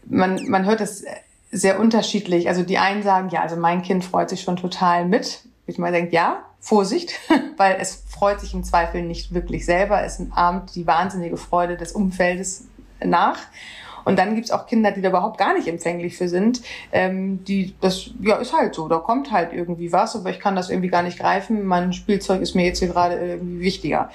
man, 0.06 0.48
man 0.48 0.66
hört 0.66 0.82
das 0.82 1.04
sehr 1.52 1.80
unterschiedlich. 1.80 2.48
Also 2.48 2.64
die 2.64 2.78
einen 2.78 3.04
sagen, 3.04 3.30
ja, 3.30 3.42
also 3.42 3.56
mein 3.56 3.82
Kind 3.82 4.04
freut 4.04 4.30
sich 4.30 4.42
schon 4.42 4.58
total 4.58 5.06
mit. 5.06 5.42
Ich 5.68 5.78
mal 5.78 5.92
denke, 5.92 6.14
ja, 6.14 6.46
Vorsicht, 6.66 7.14
weil 7.58 7.78
es 7.80 8.04
freut 8.10 8.40
sich 8.42 8.56
im 8.56 8.64
Zweifel 8.64 9.04
nicht 9.04 9.36
wirklich 9.36 9.66
selber. 9.66 10.04
Es 10.04 10.20
ahmt 10.32 10.74
die 10.74 10.88
wahnsinnige 10.88 11.38
Freude 11.38 11.78
des 11.78 11.92
Umfeldes 11.92 12.68
nach. 13.04 13.38
Und 14.04 14.18
dann 14.18 14.34
gibt's 14.34 14.50
auch 14.50 14.66
Kinder, 14.66 14.92
die 14.92 15.02
da 15.02 15.10
überhaupt 15.10 15.38
gar 15.38 15.54
nicht 15.54 15.68
empfänglich 15.68 16.18
für 16.18 16.28
sind. 16.28 16.64
Ähm, 16.92 17.44
die, 17.44 17.76
das 17.82 18.10
ja, 18.20 18.38
ist 18.38 18.52
halt 18.52 18.74
so. 18.74 18.88
Da 18.88 18.98
kommt 18.98 19.32
halt 19.32 19.54
irgendwie 19.54 19.92
was, 19.92 20.16
aber 20.16 20.32
ich 20.32 20.40
kann 20.40 20.56
das 20.56 20.72
irgendwie 20.72 20.90
gar 20.90 21.04
nicht 21.04 21.20
greifen. 21.20 21.66
Mein 21.66 21.94
Spielzeug 21.94 22.42
ist 22.42 22.56
mir 22.56 22.66
jetzt 22.66 22.80
hier 22.80 22.88
gerade 22.88 23.16
irgendwie 23.16 23.60
wichtiger. 23.60 24.10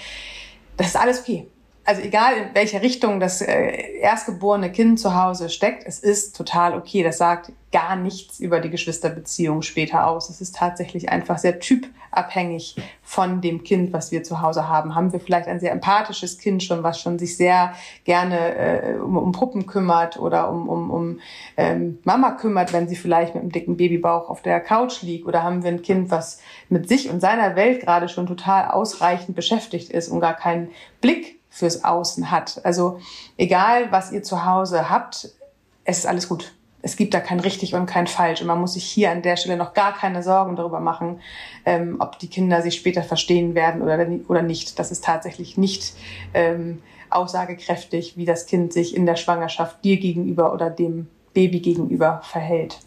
Das 0.77 0.89
ist 0.89 0.97
alles 0.97 1.21
okay 1.21 1.47
also 1.91 2.03
egal 2.03 2.37
in 2.37 2.55
welche 2.55 2.81
Richtung 2.83 3.19
das 3.19 3.43
äh, 3.43 3.99
erstgeborene 3.99 4.71
Kind 4.71 5.01
zu 5.01 5.21
Hause 5.21 5.51
steckt, 5.51 5.85
es 5.85 5.99
ist 5.99 6.37
total 6.37 6.75
okay. 6.75 7.03
Das 7.03 7.19
sagt 7.19 7.51
gar 7.73 7.97
nichts 7.97 8.39
über 8.39 8.61
die 8.61 8.71
Geschwisterbeziehung 8.71 9.63
später 9.63 10.07
aus. 10.07 10.31
Es 10.31 10.41
ist 10.41 10.55
tatsächlich 10.55 11.09
einfach 11.09 11.39
sehr 11.39 11.59
typabhängig 11.59 12.77
von 13.03 13.41
dem 13.41 13.65
Kind, 13.65 13.93
was 13.93 14.13
wir 14.13 14.23
zu 14.23 14.41
Hause 14.41 14.69
haben. 14.69 14.95
Haben 14.95 15.13
wir 15.13 15.19
vielleicht 15.19 15.49
ein 15.49 15.59
sehr 15.59 15.73
empathisches 15.73 16.39
Kind 16.39 16.63
schon, 16.63 16.85
was 16.85 17.01
schon 17.01 17.19
sich 17.19 17.37
sehr 17.37 17.73
gerne 18.05 18.55
äh, 18.55 18.95
um, 18.95 19.17
um 19.17 19.33
Puppen 19.33 19.67
kümmert 19.67 20.17
oder 20.17 20.49
um, 20.49 20.69
um, 20.69 20.91
um 20.93 21.21
ähm, 21.57 21.99
Mama 22.05 22.31
kümmert, 22.37 22.73
wenn 22.73 22.87
sie 22.87 22.97
vielleicht 22.97 23.35
mit 23.35 23.43
einem 23.43 23.51
dicken 23.51 23.77
Babybauch 23.77 24.31
auf 24.31 24.43
der 24.43 24.61
Couch 24.61 25.03
liegt? 25.03 25.27
Oder 25.27 25.43
haben 25.43 25.65
wir 25.65 25.73
ein 25.73 25.83
Kind, 25.83 26.13
was 26.13 26.41
mit 26.69 26.89
sich 26.89 27.11
und 27.11 27.19
seiner 27.19 27.57
Welt 27.57 27.81
gerade 27.81 28.09
schon 28.09 28.29
total 28.29 28.71
ausreichend 28.71 29.35
beschäftigt 29.35 29.91
ist 29.91 30.09
und 30.09 30.21
gar 30.21 30.37
keinen 30.37 30.71
Blick 31.01 31.40
fürs 31.51 31.85
Außen 31.85 32.31
hat. 32.31 32.65
Also 32.65 33.01
egal, 33.37 33.91
was 33.91 34.13
ihr 34.13 34.23
zu 34.23 34.47
Hause 34.47 34.89
habt, 34.89 35.29
es 35.85 35.99
ist 35.99 36.07
alles 36.07 36.29
gut. 36.29 36.55
Es 36.83 36.97
gibt 36.97 37.13
da 37.13 37.21
kein 37.21 37.41
richtig 37.41 37.75
und 37.75 37.85
kein 37.85 38.07
falsch. 38.07 38.41
Und 38.41 38.47
man 38.47 38.61
muss 38.61 38.73
sich 38.73 38.85
hier 38.85 39.11
an 39.11 39.21
der 39.21 39.37
Stelle 39.37 39.59
noch 39.59 39.75
gar 39.75 39.93
keine 39.93 40.23
Sorgen 40.23 40.57
darüber 40.57 40.81
machen, 40.81 41.21
ähm, 41.67 41.97
ob 41.99 42.19
die 42.19 42.29
Kinder 42.29 42.63
sich 42.63 42.77
später 42.77 43.03
verstehen 43.03 43.55
werden 43.55 43.83
oder, 43.83 44.07
oder 44.29 44.43
nicht. 44.43 44.79
Das 44.79 44.91
ist 44.91 45.05
tatsächlich 45.05 45.59
nicht 45.59 45.93
ähm, 46.33 46.81
aussagekräftig, 47.11 48.17
wie 48.17 48.25
das 48.25 48.47
Kind 48.47 48.73
sich 48.73 48.97
in 48.97 49.05
der 49.05 49.17
Schwangerschaft 49.17 49.85
dir 49.85 49.99
gegenüber 49.99 50.55
oder 50.55 50.71
dem 50.71 51.09
Baby 51.35 51.61
gegenüber 51.61 52.23
verhält. 52.25 52.79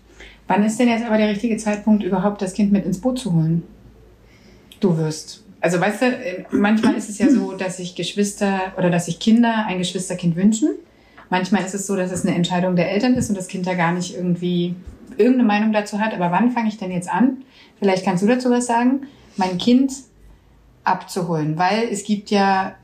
Wann 0.47 0.63
ist 0.63 0.79
denn 0.79 0.89
jetzt 0.89 1.05
aber 1.05 1.17
der 1.17 1.29
richtige 1.29 1.57
Zeitpunkt, 1.57 2.03
überhaupt 2.03 2.41
das 2.41 2.53
Kind 2.53 2.71
mit 2.71 2.85
ins 2.85 2.99
Boot 2.99 3.19
zu 3.19 3.33
holen? 3.33 3.63
Du 4.79 4.97
wirst 4.97 5.43
also 5.63 5.79
weißt 5.79 6.01
du, 6.01 6.05
äh, 6.07 6.43
manchmal 6.51 6.95
ist 6.95 7.09
es 7.09 7.17
ja 7.19 7.29
so, 7.29 7.53
dass 7.53 7.77
sich 7.77 7.95
Geschwister 7.95 8.73
oder 8.77 8.89
dass 8.89 9.05
sich 9.05 9.19
Kinder 9.19 9.65
ein 9.65 9.77
Geschwisterkind 9.77 10.35
wünschen. 10.35 10.69
Manchmal 11.29 11.63
ist 11.63 11.73
es 11.73 11.87
so, 11.87 11.95
dass 11.95 12.11
es 12.11 12.25
eine 12.25 12.35
Entscheidung 12.35 12.75
der 12.75 12.91
Eltern 12.91 13.13
ist 13.13 13.29
und 13.29 13.37
das 13.37 13.47
Kind 13.47 13.65
da 13.65 13.73
gar 13.73 13.93
nicht 13.93 14.13
irgendwie 14.13 14.75
irgendeine 15.17 15.45
Meinung 15.45 15.71
dazu 15.71 15.99
hat. 15.99 16.13
Aber 16.13 16.31
wann 16.31 16.51
fange 16.51 16.67
ich 16.67 16.77
denn 16.77 16.91
jetzt 16.91 17.09
an? 17.09 17.43
Vielleicht 17.79 18.03
kannst 18.03 18.21
du 18.21 18.27
dazu 18.27 18.49
was 18.49 18.65
sagen, 18.65 19.07
mein 19.37 19.57
Kind 19.57 19.93
abzuholen, 20.83 21.57
weil 21.57 21.87
es 21.89 22.03
gibt 22.03 22.29
ja 22.29 22.75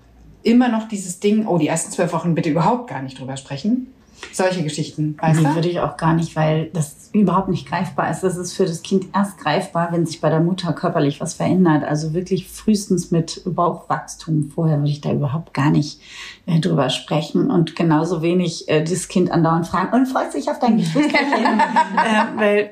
immer 0.44 0.70
noch 0.70 0.88
dieses 0.88 1.20
Ding, 1.20 1.48
oh, 1.48 1.58
die 1.58 1.68
ersten 1.68 1.92
zwölf 1.92 2.14
Wochen 2.14 2.34
bitte 2.34 2.50
überhaupt 2.50 2.90
gar 2.90 3.02
nicht 3.02 3.20
drüber 3.20 3.36
sprechen. 3.36 3.88
Solche 4.32 4.64
Geschichten, 4.64 5.18
weißt 5.20 5.42
nee, 5.42 5.56
würde 5.56 5.70
ich 5.70 5.80
auch 5.80 5.98
gar 5.98 6.14
nicht, 6.14 6.36
weil 6.36 6.70
das 6.74 7.10
überhaupt 7.14 7.50
nicht 7.50 7.68
greifbar 7.68 8.12
ist. 8.12 8.22
Das 8.22 8.38
ist 8.38 8.54
für 8.54 8.66
das 8.66 8.84
Kind 8.84 9.08
erst 9.14 9.38
greifbar, 9.38 9.90
wenn 9.92 10.06
sich 10.06 10.22
bei 10.22 10.30
der 10.30 10.40
Mutter 10.40 10.74
körperlich 10.74 11.20
was 11.20 11.34
verändert. 11.34 11.84
Also 11.84 12.14
wirklich 12.14 12.48
frühestens 12.48 13.12
mit 13.12 13.42
Bauchwachstum. 13.46 14.52
Vorher 14.54 14.78
würde 14.78 14.92
ich 14.92 15.02
da 15.02 15.12
überhaupt 15.12 15.54
gar 15.54 15.72
nicht 15.72 16.02
äh, 16.46 16.60
drüber 16.60 16.90
sprechen 16.90 17.50
und 17.50 17.76
genauso 17.76 18.22
wenig 18.22 18.70
äh, 18.70 18.84
das 18.84 19.08
Kind 19.08 19.32
andauernd 19.32 19.68
fragen 19.68 19.96
und 19.96 20.06
freut 20.08 20.32
sich 20.32 20.50
auf 20.50 20.60
dein 20.60 20.78
Geschwisterchen. 20.78 21.60
äh, 21.60 22.26
weil 22.36 22.72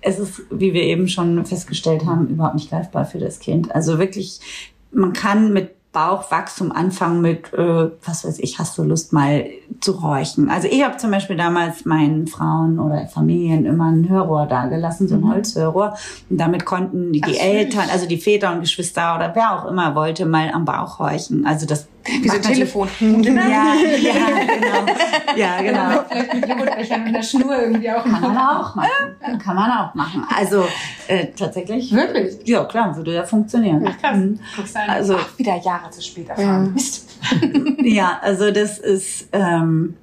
es 0.00 0.18
ist, 0.18 0.42
wie 0.50 0.72
wir 0.72 0.82
eben 0.82 1.08
schon 1.08 1.44
festgestellt 1.44 2.06
haben, 2.06 2.28
überhaupt 2.28 2.54
nicht 2.54 2.70
greifbar 2.70 3.04
für 3.04 3.18
das 3.18 3.38
Kind. 3.38 3.74
Also 3.74 3.98
wirklich, 3.98 4.40
man 4.92 5.12
kann 5.12 5.52
mit 5.52 5.74
Bauchwachstum 5.92 6.70
anfangen 6.70 7.20
mit, 7.20 7.52
äh, 7.52 7.90
was 8.04 8.24
weiß 8.24 8.38
ich, 8.38 8.60
hast 8.60 8.78
du 8.78 8.84
Lust 8.84 9.12
mal 9.12 9.46
zu 9.80 9.92
räuchen. 9.92 10.48
Also 10.48 10.68
ich 10.68 10.84
habe 10.84 10.96
zum 10.98 11.10
Beispiel 11.10 11.36
damals 11.36 11.84
meinen 11.84 12.28
Frauen 12.28 12.78
oder 12.78 13.08
Familien 13.08 13.66
immer 13.66 13.90
ein 13.90 14.08
Hörrohr 14.08 14.46
dagelassen, 14.46 15.08
so 15.08 15.16
ein 15.16 15.22
mhm. 15.22 15.32
Holzhörrohr. 15.32 15.96
Und 16.28 16.38
damit 16.38 16.64
konnten 16.64 17.12
die, 17.12 17.20
die 17.20 17.38
Eltern, 17.38 17.88
also 17.90 18.06
die 18.06 18.18
Väter 18.18 18.52
und 18.52 18.60
Geschwister 18.60 19.16
oder 19.16 19.32
wer 19.34 19.58
auch 19.58 19.68
immer 19.68 19.96
wollte, 19.96 20.26
mal 20.26 20.52
am 20.52 20.64
Bauch 20.64 21.00
räuchen. 21.00 21.44
Also 21.44 21.66
das 21.66 21.88
wie 22.04 22.28
so 22.28 22.36
ein 22.36 22.42
Telefon. 22.42 22.88
Genau. 22.98 23.42
Ja, 23.42 23.74
ja, 23.74 24.12
genau. 24.54 25.36
Ja, 25.36 25.62
genau. 25.62 26.04
Vielleicht 26.08 26.34
mit 26.34 26.48
Joghurtbechern 26.48 27.12
der 27.12 27.22
Schnur 27.22 27.58
irgendwie 27.60 27.90
auch. 27.90 28.02
Kann 28.02 28.20
man 28.20 28.36
auch 28.36 28.74
machen. 28.74 29.38
Kann 29.42 29.56
man 29.56 29.70
auch 29.70 29.94
machen. 29.94 30.26
Also 30.34 30.66
äh, 31.08 31.26
tatsächlich. 31.36 31.92
Wirklich? 31.92 32.46
Ja, 32.46 32.64
klar, 32.64 32.96
würde 32.96 33.14
ja 33.14 33.24
funktionieren. 33.24 33.86
Ach, 33.86 33.98
krass. 33.98 34.16
Mhm. 34.16 34.40
Also 34.88 35.16
Ach, 35.16 35.38
wieder 35.38 35.56
Jahre 35.60 35.90
zu 35.90 36.02
spät 36.02 36.28
erfahren. 36.28 36.66
Ja. 36.66 36.72
Mist. 36.72 37.08
ja, 37.82 38.18
also 38.22 38.50
das 38.50 38.78
ist, 38.78 39.28
ähm, 39.32 39.96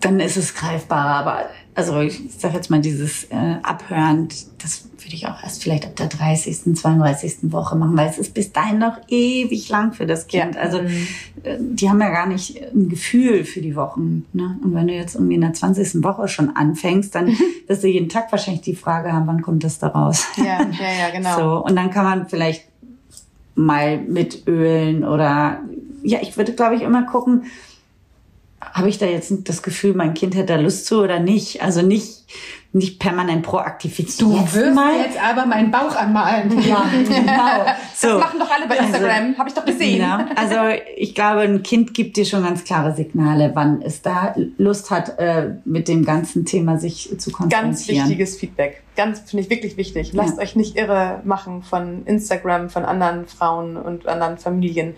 dann 0.00 0.20
ist 0.20 0.36
es 0.36 0.54
greifbarer. 0.54 1.14
Aber 1.14 1.50
also 1.80 2.00
ich 2.00 2.20
sage 2.36 2.56
jetzt 2.56 2.70
mal 2.70 2.80
dieses 2.80 3.24
äh, 3.24 3.56
Abhören, 3.62 4.28
das 4.58 4.84
würde 4.98 5.14
ich 5.14 5.26
auch 5.26 5.42
erst 5.42 5.62
vielleicht 5.62 5.86
ab 5.86 5.96
der 5.96 6.08
30., 6.08 6.74
32. 6.74 7.38
Woche 7.44 7.74
machen, 7.74 7.96
weil 7.96 8.08
es 8.10 8.18
ist 8.18 8.34
bis 8.34 8.52
dahin 8.52 8.78
noch 8.78 8.98
ewig 9.08 9.66
lang 9.70 9.94
für 9.94 10.06
das 10.06 10.26
Kind. 10.26 10.56
Ja. 10.56 10.60
Also 10.60 10.82
mhm. 10.82 11.06
äh, 11.42 11.56
die 11.58 11.88
haben 11.88 12.00
ja 12.00 12.10
gar 12.10 12.26
nicht 12.26 12.62
ein 12.74 12.90
Gefühl 12.90 13.44
für 13.44 13.62
die 13.62 13.76
Wochen. 13.76 14.26
Ne? 14.34 14.58
Und 14.62 14.74
wenn 14.74 14.88
du 14.88 14.94
jetzt 14.94 15.14
irgendwie 15.14 15.36
in 15.36 15.40
der 15.40 15.54
20. 15.54 16.04
Woche 16.04 16.28
schon 16.28 16.54
anfängst, 16.54 17.14
dann 17.14 17.28
wirst 17.66 17.82
du 17.82 17.88
jeden 17.88 18.10
Tag 18.10 18.30
wahrscheinlich 18.30 18.62
die 18.62 18.76
Frage 18.76 19.12
haben, 19.12 19.26
wann 19.26 19.40
kommt 19.40 19.64
das 19.64 19.78
da 19.78 19.88
raus? 19.88 20.26
Ja, 20.36 20.44
ja, 20.44 21.08
ja, 21.08 21.10
genau. 21.14 21.38
So, 21.38 21.64
und 21.64 21.76
dann 21.76 21.90
kann 21.90 22.04
man 22.04 22.28
vielleicht 22.28 22.64
mal 23.54 23.98
mit 23.98 24.46
Ölen 24.46 25.04
oder 25.04 25.60
ja, 26.02 26.18
ich 26.20 26.36
würde, 26.36 26.52
glaube 26.52 26.74
ich, 26.76 26.82
immer 26.82 27.04
gucken, 27.04 27.44
habe 28.72 28.88
ich 28.88 28.98
da 28.98 29.06
jetzt 29.06 29.32
das 29.48 29.62
Gefühl, 29.62 29.94
mein 29.94 30.14
Kind 30.14 30.34
hätte 30.34 30.54
da 30.54 30.60
Lust 30.60 30.86
zu 30.86 31.02
oder 31.02 31.18
nicht? 31.18 31.62
Also 31.62 31.82
nicht, 31.82 32.24
nicht 32.72 33.00
permanent 33.00 33.42
proaktiv. 33.42 33.96
du 33.96 34.02
jetzt 34.02 34.54
wirst 34.54 34.74
mal. 34.74 34.98
jetzt 35.00 35.20
aber 35.20 35.44
meinen 35.46 35.70
Bauch 35.70 35.94
anmalen. 35.96 36.50
Ja, 36.62 36.84
genau. 37.08 37.66
So. 37.94 38.08
Das 38.08 38.20
machen 38.20 38.38
doch 38.38 38.50
alle 38.50 38.66
bei 38.66 38.78
Instagram, 38.78 39.26
also, 39.26 39.38
habe 39.38 39.48
ich 39.50 39.54
doch 39.54 39.64
gesehen. 39.66 40.00
Ja, 40.00 40.26
also 40.34 40.54
ich 40.96 41.14
glaube, 41.14 41.40
ein 41.40 41.62
Kind 41.62 41.92
gibt 41.92 42.16
dir 42.16 42.24
schon 42.24 42.42
ganz 42.42 42.64
klare 42.64 42.94
Signale, 42.94 43.50
wann 43.52 43.82
es 43.82 44.00
da 44.00 44.34
Lust 44.56 44.90
hat, 44.90 45.18
äh, 45.18 45.56
mit 45.66 45.86
dem 45.86 46.06
ganzen 46.06 46.46
Thema 46.46 46.78
sich 46.78 47.10
zu 47.18 47.30
konfrontieren. 47.30 47.72
Ganz 47.72 47.88
wichtiges 47.88 48.38
Feedback. 48.38 48.82
Ganz, 48.96 49.20
finde 49.28 49.44
ich 49.44 49.50
wirklich 49.50 49.76
wichtig. 49.76 50.14
Lasst 50.14 50.38
ja. 50.38 50.42
euch 50.42 50.56
nicht 50.56 50.76
irre 50.76 51.20
machen 51.24 51.62
von 51.62 52.06
Instagram, 52.06 52.70
von 52.70 52.86
anderen 52.86 53.26
Frauen 53.26 53.76
und 53.76 54.06
anderen 54.06 54.38
Familien 54.38 54.94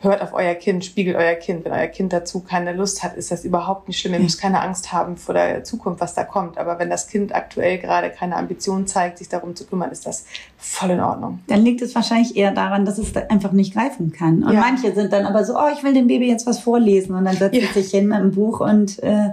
hört 0.00 0.22
auf 0.22 0.32
euer 0.32 0.54
Kind, 0.54 0.84
spiegelt 0.84 1.16
euer 1.16 1.34
Kind. 1.34 1.64
Wenn 1.64 1.72
euer 1.72 1.86
Kind 1.86 2.12
dazu 2.12 2.40
keine 2.40 2.72
Lust 2.72 3.02
hat, 3.02 3.16
ist 3.16 3.30
das 3.30 3.44
überhaupt 3.44 3.88
nicht 3.88 4.00
schlimm. 4.00 4.14
Ihr 4.14 4.20
müsst 4.20 4.40
keine 4.40 4.60
Angst 4.60 4.92
haben 4.92 5.16
vor 5.16 5.34
der 5.34 5.62
Zukunft, 5.64 6.00
was 6.00 6.14
da 6.14 6.24
kommt. 6.24 6.58
Aber 6.58 6.78
wenn 6.78 6.90
das 6.90 7.06
Kind 7.06 7.34
aktuell 7.34 7.78
gerade 7.78 8.10
keine 8.10 8.36
Ambition 8.36 8.86
zeigt, 8.86 9.18
sich 9.18 9.28
darum 9.28 9.54
zu 9.54 9.66
kümmern, 9.66 9.90
ist 9.90 10.06
das 10.06 10.24
voll 10.56 10.90
in 10.90 11.00
Ordnung. 11.00 11.40
Dann 11.46 11.62
liegt 11.62 11.82
es 11.82 11.94
wahrscheinlich 11.94 12.36
eher 12.36 12.52
daran, 12.52 12.84
dass 12.84 12.98
es 12.98 13.14
einfach 13.14 13.52
nicht 13.52 13.74
greifen 13.74 14.12
kann. 14.12 14.42
Und 14.42 14.54
ja. 14.54 14.60
manche 14.60 14.94
sind 14.94 15.12
dann 15.12 15.26
aber 15.26 15.44
so, 15.44 15.56
oh, 15.56 15.68
ich 15.74 15.84
will 15.84 15.92
dem 15.92 16.06
Baby 16.06 16.28
jetzt 16.28 16.46
was 16.46 16.58
vorlesen. 16.58 17.14
Und 17.14 17.24
dann 17.26 17.36
setzt 17.36 17.56
ja. 17.56 17.64
es 17.64 17.74
sich 17.74 17.90
hin 17.90 18.08
mit 18.08 18.16
einem 18.16 18.32
Buch 18.32 18.60
und 18.60 19.02
äh, 19.02 19.30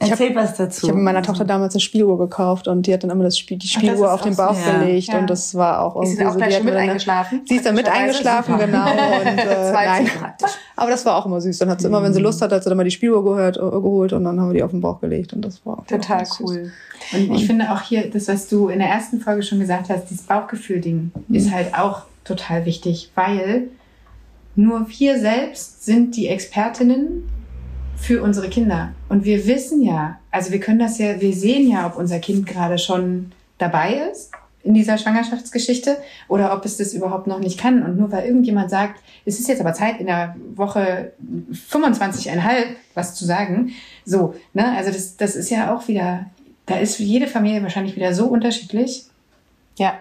Erzähl 0.00 0.34
was 0.34 0.56
dazu. 0.56 0.86
Ich 0.86 0.92
habe 0.92 1.00
meiner 1.00 1.22
Tochter 1.22 1.44
damals 1.44 1.74
eine 1.74 1.80
Spieluhr 1.80 2.16
gekauft 2.16 2.68
und 2.68 2.86
die 2.86 2.94
hat 2.94 3.02
dann 3.02 3.10
immer 3.10 3.24
das 3.24 3.38
Spiel, 3.38 3.58
die 3.58 3.68
Spieluhr 3.68 4.08
Ach, 4.08 4.14
auf 4.14 4.22
den 4.22 4.34
Bauch 4.34 4.54
so, 4.54 4.72
gelegt 4.72 5.08
ja. 5.08 5.18
und 5.18 5.28
das 5.28 5.54
war 5.54 5.82
auch 5.82 5.94
irgendwie 5.94 6.12
ist 6.12 6.18
sie 6.18 6.26
auch 6.26 6.32
so. 6.32 6.38
Gleich 6.38 6.62
mit 6.62 6.74
eingeschlafen? 6.74 7.42
Sie 7.46 7.56
ist 7.56 7.66
dann 7.66 7.74
mit 7.74 7.86
eingeschlafen, 7.86 8.58
genau. 8.58 8.90
Und, 8.90 9.26
äh, 9.26 9.72
nein. 9.72 10.10
Aber 10.74 10.90
das 10.90 11.04
war 11.04 11.16
auch 11.16 11.26
immer 11.26 11.40
süß. 11.42 11.58
Dann 11.58 11.68
hat 11.68 11.82
sie 11.82 11.86
immer, 11.86 12.02
wenn 12.02 12.14
sie 12.14 12.20
Lust 12.20 12.40
hat, 12.40 12.50
hat 12.50 12.62
sie 12.62 12.70
dann 12.70 12.78
mal 12.78 12.84
die 12.84 12.90
Spieluhr 12.90 13.22
gehört, 13.22 13.58
äh, 13.58 13.60
geholt 13.60 14.14
und 14.14 14.24
dann 14.24 14.40
haben 14.40 14.48
wir 14.48 14.54
die 14.54 14.62
auf 14.62 14.70
den 14.70 14.80
Bauch 14.80 15.00
gelegt 15.00 15.34
und 15.34 15.42
das 15.42 15.64
war 15.66 15.84
total 15.86 16.26
cool. 16.40 16.72
Und 17.12 17.34
ich 17.34 17.46
finde 17.46 17.70
auch 17.70 17.82
hier, 17.82 18.08
das, 18.08 18.26
was 18.28 18.48
du 18.48 18.68
in 18.68 18.78
der 18.78 18.88
ersten 18.88 19.20
Folge 19.20 19.42
schon 19.42 19.60
gesagt 19.60 19.90
hast, 19.90 20.08
dieses 20.08 20.24
Bauchgefühl-Ding 20.24 21.12
mhm. 21.28 21.34
ist 21.34 21.52
halt 21.52 21.74
auch 21.74 22.02
total 22.24 22.64
wichtig, 22.64 23.10
weil 23.14 23.68
nur 24.56 24.86
wir 24.88 25.18
selbst 25.18 25.84
sind 25.84 26.16
die 26.16 26.28
Expertinnen 26.28 27.24
für 28.00 28.22
unsere 28.22 28.48
Kinder. 28.48 28.92
Und 29.08 29.24
wir 29.24 29.46
wissen 29.46 29.82
ja, 29.82 30.18
also 30.30 30.52
wir 30.52 30.60
können 30.60 30.78
das 30.78 30.98
ja, 30.98 31.20
wir 31.20 31.32
sehen 31.32 31.70
ja, 31.70 31.86
ob 31.86 31.96
unser 31.96 32.18
Kind 32.18 32.46
gerade 32.46 32.78
schon 32.78 33.32
dabei 33.58 34.08
ist 34.10 34.30
in 34.62 34.74
dieser 34.74 34.98
Schwangerschaftsgeschichte 34.98 35.96
oder 36.28 36.54
ob 36.54 36.64
es 36.64 36.76
das 36.76 36.92
überhaupt 36.92 37.26
noch 37.26 37.38
nicht 37.38 37.58
kann. 37.58 37.82
Und 37.82 37.98
nur 37.98 38.12
weil 38.12 38.26
irgendjemand 38.26 38.70
sagt, 38.70 39.00
es 39.24 39.38
ist 39.38 39.48
jetzt 39.48 39.60
aber 39.60 39.72
Zeit, 39.72 40.00
in 40.00 40.06
der 40.06 40.36
Woche 40.54 41.12
25,5 41.70 42.40
was 42.94 43.14
zu 43.14 43.24
sagen. 43.24 43.72
So, 44.04 44.34
ne, 44.52 44.76
also 44.76 44.90
das, 44.90 45.16
das 45.16 45.36
ist 45.36 45.50
ja 45.50 45.74
auch 45.74 45.88
wieder, 45.88 46.26
da 46.66 46.78
ist 46.78 46.98
jede 46.98 47.26
Familie 47.26 47.62
wahrscheinlich 47.62 47.96
wieder 47.96 48.14
so 48.14 48.26
unterschiedlich. 48.26 49.06
Ja, 49.80 49.94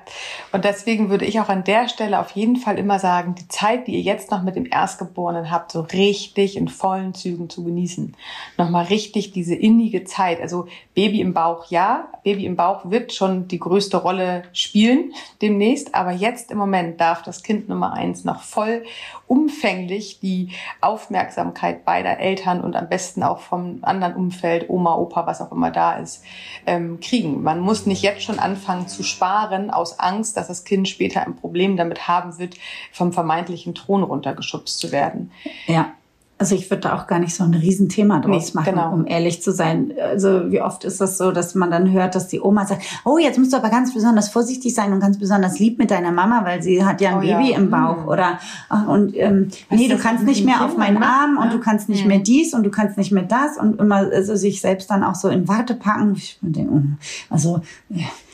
und 0.52 0.66
deswegen 0.66 1.10
würde 1.10 1.24
ich 1.24 1.40
auch 1.40 1.48
an 1.48 1.64
der 1.64 1.88
Stelle 1.88 2.20
auf 2.20 2.32
jeden 2.32 2.58
Fall 2.58 2.78
immer 2.78 3.00
sagen, 3.00 3.36
die 3.36 3.48
Zeit, 3.48 3.88
die 3.88 3.94
ihr 3.94 4.02
jetzt 4.02 4.30
noch 4.30 4.44
mit 4.44 4.58
dem 4.58 4.68
Erstgeborenen 4.70 5.52
habt, 5.52 5.72
so 5.72 5.80
richtig 5.80 6.58
in 6.58 6.68
vollen 6.68 7.14
Zügen 7.14 7.50
zu 7.50 7.64
genießen. 7.64 8.14
Nochmal 8.58 8.88
richtig 8.88 9.32
diese 9.32 9.56
innige 9.56 10.04
Zeit. 10.04 10.42
Also 10.42 10.68
Baby 10.96 11.22
im 11.22 11.34
Bauch, 11.34 11.72
ja, 11.72 12.10
Baby 12.26 12.46
im 12.46 12.58
Bauch 12.58 12.90
wird 12.92 13.14
schon 13.14 13.48
die 13.48 13.58
größte 13.58 13.96
Rolle 13.96 14.44
spielen 14.52 15.14
demnächst, 15.42 15.96
aber 15.96 16.12
jetzt 16.12 16.52
im 16.52 16.58
Moment 16.58 17.00
darf 17.00 17.22
das 17.22 17.42
Kind 17.42 17.70
Nummer 17.70 17.94
eins 17.94 18.26
noch 18.26 18.42
voll 18.42 18.84
umfänglich 19.30 20.20
die 20.20 20.50
Aufmerksamkeit 20.82 21.86
beider 21.86 22.20
Eltern 22.20 22.62
und 22.62 22.76
am 22.76 22.90
besten 22.90 23.22
auch 23.22 23.40
vom 23.40 23.80
anderen 23.84 24.16
Umfeld, 24.16 24.70
Oma, 24.70 24.96
Opa, 24.96 25.28
was 25.28 25.40
auch 25.40 25.52
immer 25.52 25.70
da 25.70 25.98
ist, 25.98 26.24
ähm, 26.66 27.00
kriegen. 27.00 27.44
Man 27.44 27.60
muss 27.60 27.86
nicht 27.86 28.02
jetzt 28.02 28.24
schon 28.24 28.40
anfangen 28.40 28.88
zu 28.88 29.04
sparen 29.04 29.70
aus 29.70 30.00
Angst, 30.00 30.36
dass 30.36 30.48
das 30.48 30.64
Kind 30.64 30.90
später 30.90 31.26
ein 31.26 31.36
Problem 31.36 31.78
damit 31.78 32.08
haben 32.08 32.40
wird, 32.40 32.56
vom 32.92 33.14
vermeintlichen 33.14 33.76
Thron 33.76 34.02
runtergeschubst 34.02 34.80
zu 34.80 34.92
werden. 34.92 35.32
Ja. 35.68 35.94
Also 36.40 36.56
ich 36.56 36.70
würde 36.70 36.82
da 36.82 36.96
auch 36.98 37.06
gar 37.06 37.20
nicht 37.20 37.36
so 37.36 37.44
ein 37.44 37.54
Riesenthema 37.54 38.20
draus 38.20 38.54
nee, 38.54 38.60
machen, 38.60 38.74
genau. 38.74 38.94
um 38.94 39.06
ehrlich 39.06 39.44
zu 39.44 39.52
sein. 39.52 39.94
Also 40.02 40.52
wie 40.52 40.62
oft 40.62 40.86
ist 40.86 41.02
das 41.02 41.18
so, 41.18 41.32
dass 41.32 41.54
man 41.54 41.70
dann 41.70 41.92
hört, 41.92 42.16
dass 42.16 42.28
die 42.30 42.40
Oma 42.40 42.66
sagt, 42.66 42.84
oh, 43.04 43.18
jetzt 43.18 43.38
musst 43.38 43.52
du 43.52 43.58
aber 43.58 43.70
ganz 43.70 43.94
besonders 43.94 44.30
vorsichtig 44.30 44.74
sein 44.74 44.94
und 44.94 45.02
ganz 45.02 45.20
besonders 45.20 45.60
lieb 45.60 45.78
mit 45.78 45.92
deiner 45.92 46.14
Mama, 46.14 46.46
weil 46.46 46.64
sie 46.64 46.84
hat 46.84 47.02
ja 47.02 47.10
ein 47.10 47.18
oh, 47.18 47.20
Baby 47.20 47.52
ja. 47.52 47.58
im 47.58 47.70
Bauch. 47.70 48.04
Mhm. 48.04 48.08
Oder 48.08 48.40
und 48.88 49.18
ähm, 49.18 49.50
nee, 49.70 49.90
du 49.90 49.98
kannst 49.98 50.24
nicht 50.24 50.46
mehr 50.46 50.64
auf 50.64 50.78
meinen 50.78 51.04
Arm 51.04 51.38
und 51.38 51.54
du 51.54 51.60
kannst 51.60 51.90
nicht 51.90 52.04
mhm. 52.04 52.08
mehr 52.08 52.20
dies 52.20 52.54
und 52.54 52.64
du 52.64 52.72
kannst 52.72 52.98
nicht 52.98 53.12
mehr 53.12 53.24
das 53.24 53.58
und 53.58 53.80
immer 53.80 53.98
also 53.98 54.36
sich 54.36 54.62
selbst 54.62 54.90
dann 54.90 55.04
auch 55.04 55.16
so 55.16 55.28
in 55.28 55.48
Warte 55.48 55.76
packen. 55.76 56.16
Ich 56.16 56.40
denke, 56.42 56.72
oh, 56.72 56.82
also 57.30 57.62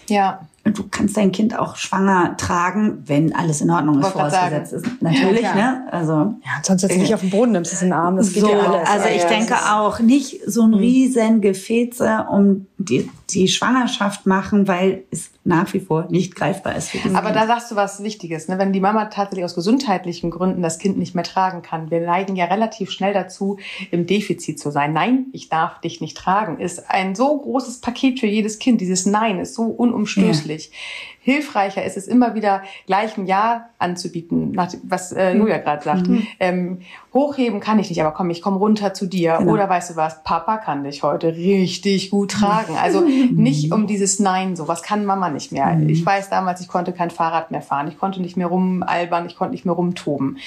ja. 0.08 0.40
Und 0.66 0.80
du 0.80 0.84
kannst 0.90 1.16
dein 1.16 1.32
Kind 1.32 1.58
auch 1.58 1.76
schwanger 1.76 2.36
tragen, 2.38 3.04
wenn 3.06 3.36
alles 3.36 3.62
in 3.62 3.70
Ordnung 3.70 4.00
ist, 4.00 4.08
vorausgesetzt 4.08 4.74
ist. 4.74 4.86
Natürlich, 5.00 5.44
ja, 5.44 5.54
ne? 5.54 5.88
Also. 5.92 6.14
Ja, 6.14 6.52
sonst 6.64 6.82
jetzt 6.82 6.98
nicht 6.98 7.14
auf 7.14 7.22
den 7.22 7.30
Boden 7.30 7.52
nimmst, 7.52 7.72
es 7.72 7.84
in 7.84 7.90
den 7.90 7.94
Arm, 7.94 8.18
das 8.18 8.34
geht 8.34 8.42
so, 8.42 8.50
ja 8.50 8.58
alles. 8.58 8.90
Also 8.90 9.08
ich 9.10 9.24
denke 9.26 9.54
auch 9.72 10.00
nicht 10.00 10.42
so 10.48 10.64
ein 10.64 10.72
mhm. 10.72 10.78
riesen 10.78 11.42
Gefäße 11.42 12.26
um 12.32 12.66
die, 12.80 13.08
die 13.30 13.48
Schwangerschaft 13.48 14.26
machen, 14.26 14.68
weil 14.68 15.04
es 15.12 15.32
nach 15.44 15.74
wie 15.74 15.80
vor 15.80 16.08
nicht 16.10 16.36
greifbar 16.36 16.76
ist. 16.76 16.92
Aber 17.14 17.32
da 17.32 17.48
sagst 17.48 17.72
du 17.72 17.76
was 17.76 18.04
Wichtiges, 18.04 18.48
ne? 18.48 18.58
wenn 18.58 18.74
die 18.74 18.80
Mama 18.80 19.06
tatsächlich 19.06 19.46
aus 19.46 19.56
gesundheitlichen 19.56 20.32
Gründen 20.32 20.62
das 20.62 20.80
Kind 20.80 20.98
nicht 20.98 21.16
mehr 21.16 21.24
tragen 21.24 21.62
kann. 21.62 21.92
Wir 21.92 22.02
neigen 22.02 22.36
ja 22.36 22.46
relativ 22.46 22.92
schnell 22.92 23.14
dazu, 23.14 23.58
im 23.92 24.06
Defizit 24.06 24.60
zu 24.60 24.72
sein. 24.72 24.94
Nein, 24.94 25.28
ich 25.34 25.50
darf 25.50 25.82
dich 25.82 26.02
nicht 26.02 26.18
tragen, 26.18 26.60
ist 26.60 26.90
ein 26.90 27.16
so 27.16 27.40
großes 27.40 27.82
Paket 27.82 28.20
für 28.20 28.28
jedes 28.28 28.60
Kind. 28.60 28.82
Dieses 28.82 29.06
Nein 29.06 29.40
ist 29.40 29.56
so 29.56 29.64
unumstößlich. 29.64 30.66
Ja 30.68 30.72
hilfreicher 31.26 31.84
ist 31.84 31.98
es 31.98 32.08
immer 32.08 32.36
wieder 32.36 32.62
gleich 32.86 33.18
ein 33.18 33.26
Ja 33.26 33.70
anzubieten, 33.80 34.52
nach, 34.52 34.72
was 34.84 35.12
äh, 35.12 35.34
mhm. 35.34 35.42
Julia 35.42 35.58
gerade 35.58 35.84
sagt. 35.84 36.08
Mhm. 36.08 36.28
Ähm, 36.40 36.82
hochheben 37.16 37.60
kann 37.60 37.80
ich 37.80 37.90
nicht, 37.90 38.00
aber 38.00 38.12
komm, 38.12 38.30
ich 38.30 38.44
komme 38.44 38.58
runter 38.58 38.94
zu 38.94 39.08
dir. 39.08 39.38
Genau. 39.40 39.54
Oder 39.54 39.68
weißt 39.68 39.90
du 39.90 39.96
was, 39.96 40.24
Papa 40.24 40.58
kann 40.58 40.84
dich 40.84 41.02
heute 41.02 41.36
richtig 41.36 42.12
gut 42.12 42.32
tragen. 42.32 42.76
Also 42.78 43.02
nicht 43.32 43.74
um 43.74 43.88
dieses 43.88 44.20
Nein, 44.20 44.56
so 44.56 44.68
was 44.68 44.84
kann 44.84 45.04
Mama 45.04 45.32
nicht 45.32 45.52
mehr. 45.52 45.66
Mhm. 45.74 45.90
Ich 45.90 46.06
weiß 46.06 46.30
damals, 46.30 46.62
ich 46.62 46.68
konnte 46.68 46.94
kein 46.94 47.10
Fahrrad 47.10 47.50
mehr 47.50 47.64
fahren, 47.64 47.88
ich 47.88 47.98
konnte 47.98 48.22
nicht 48.22 48.38
mehr 48.38 48.48
rumalbern, 48.48 49.26
ich 49.26 49.36
konnte 49.36 49.54
nicht 49.54 49.66
mehr 49.66 49.74
rumtoben 49.74 50.38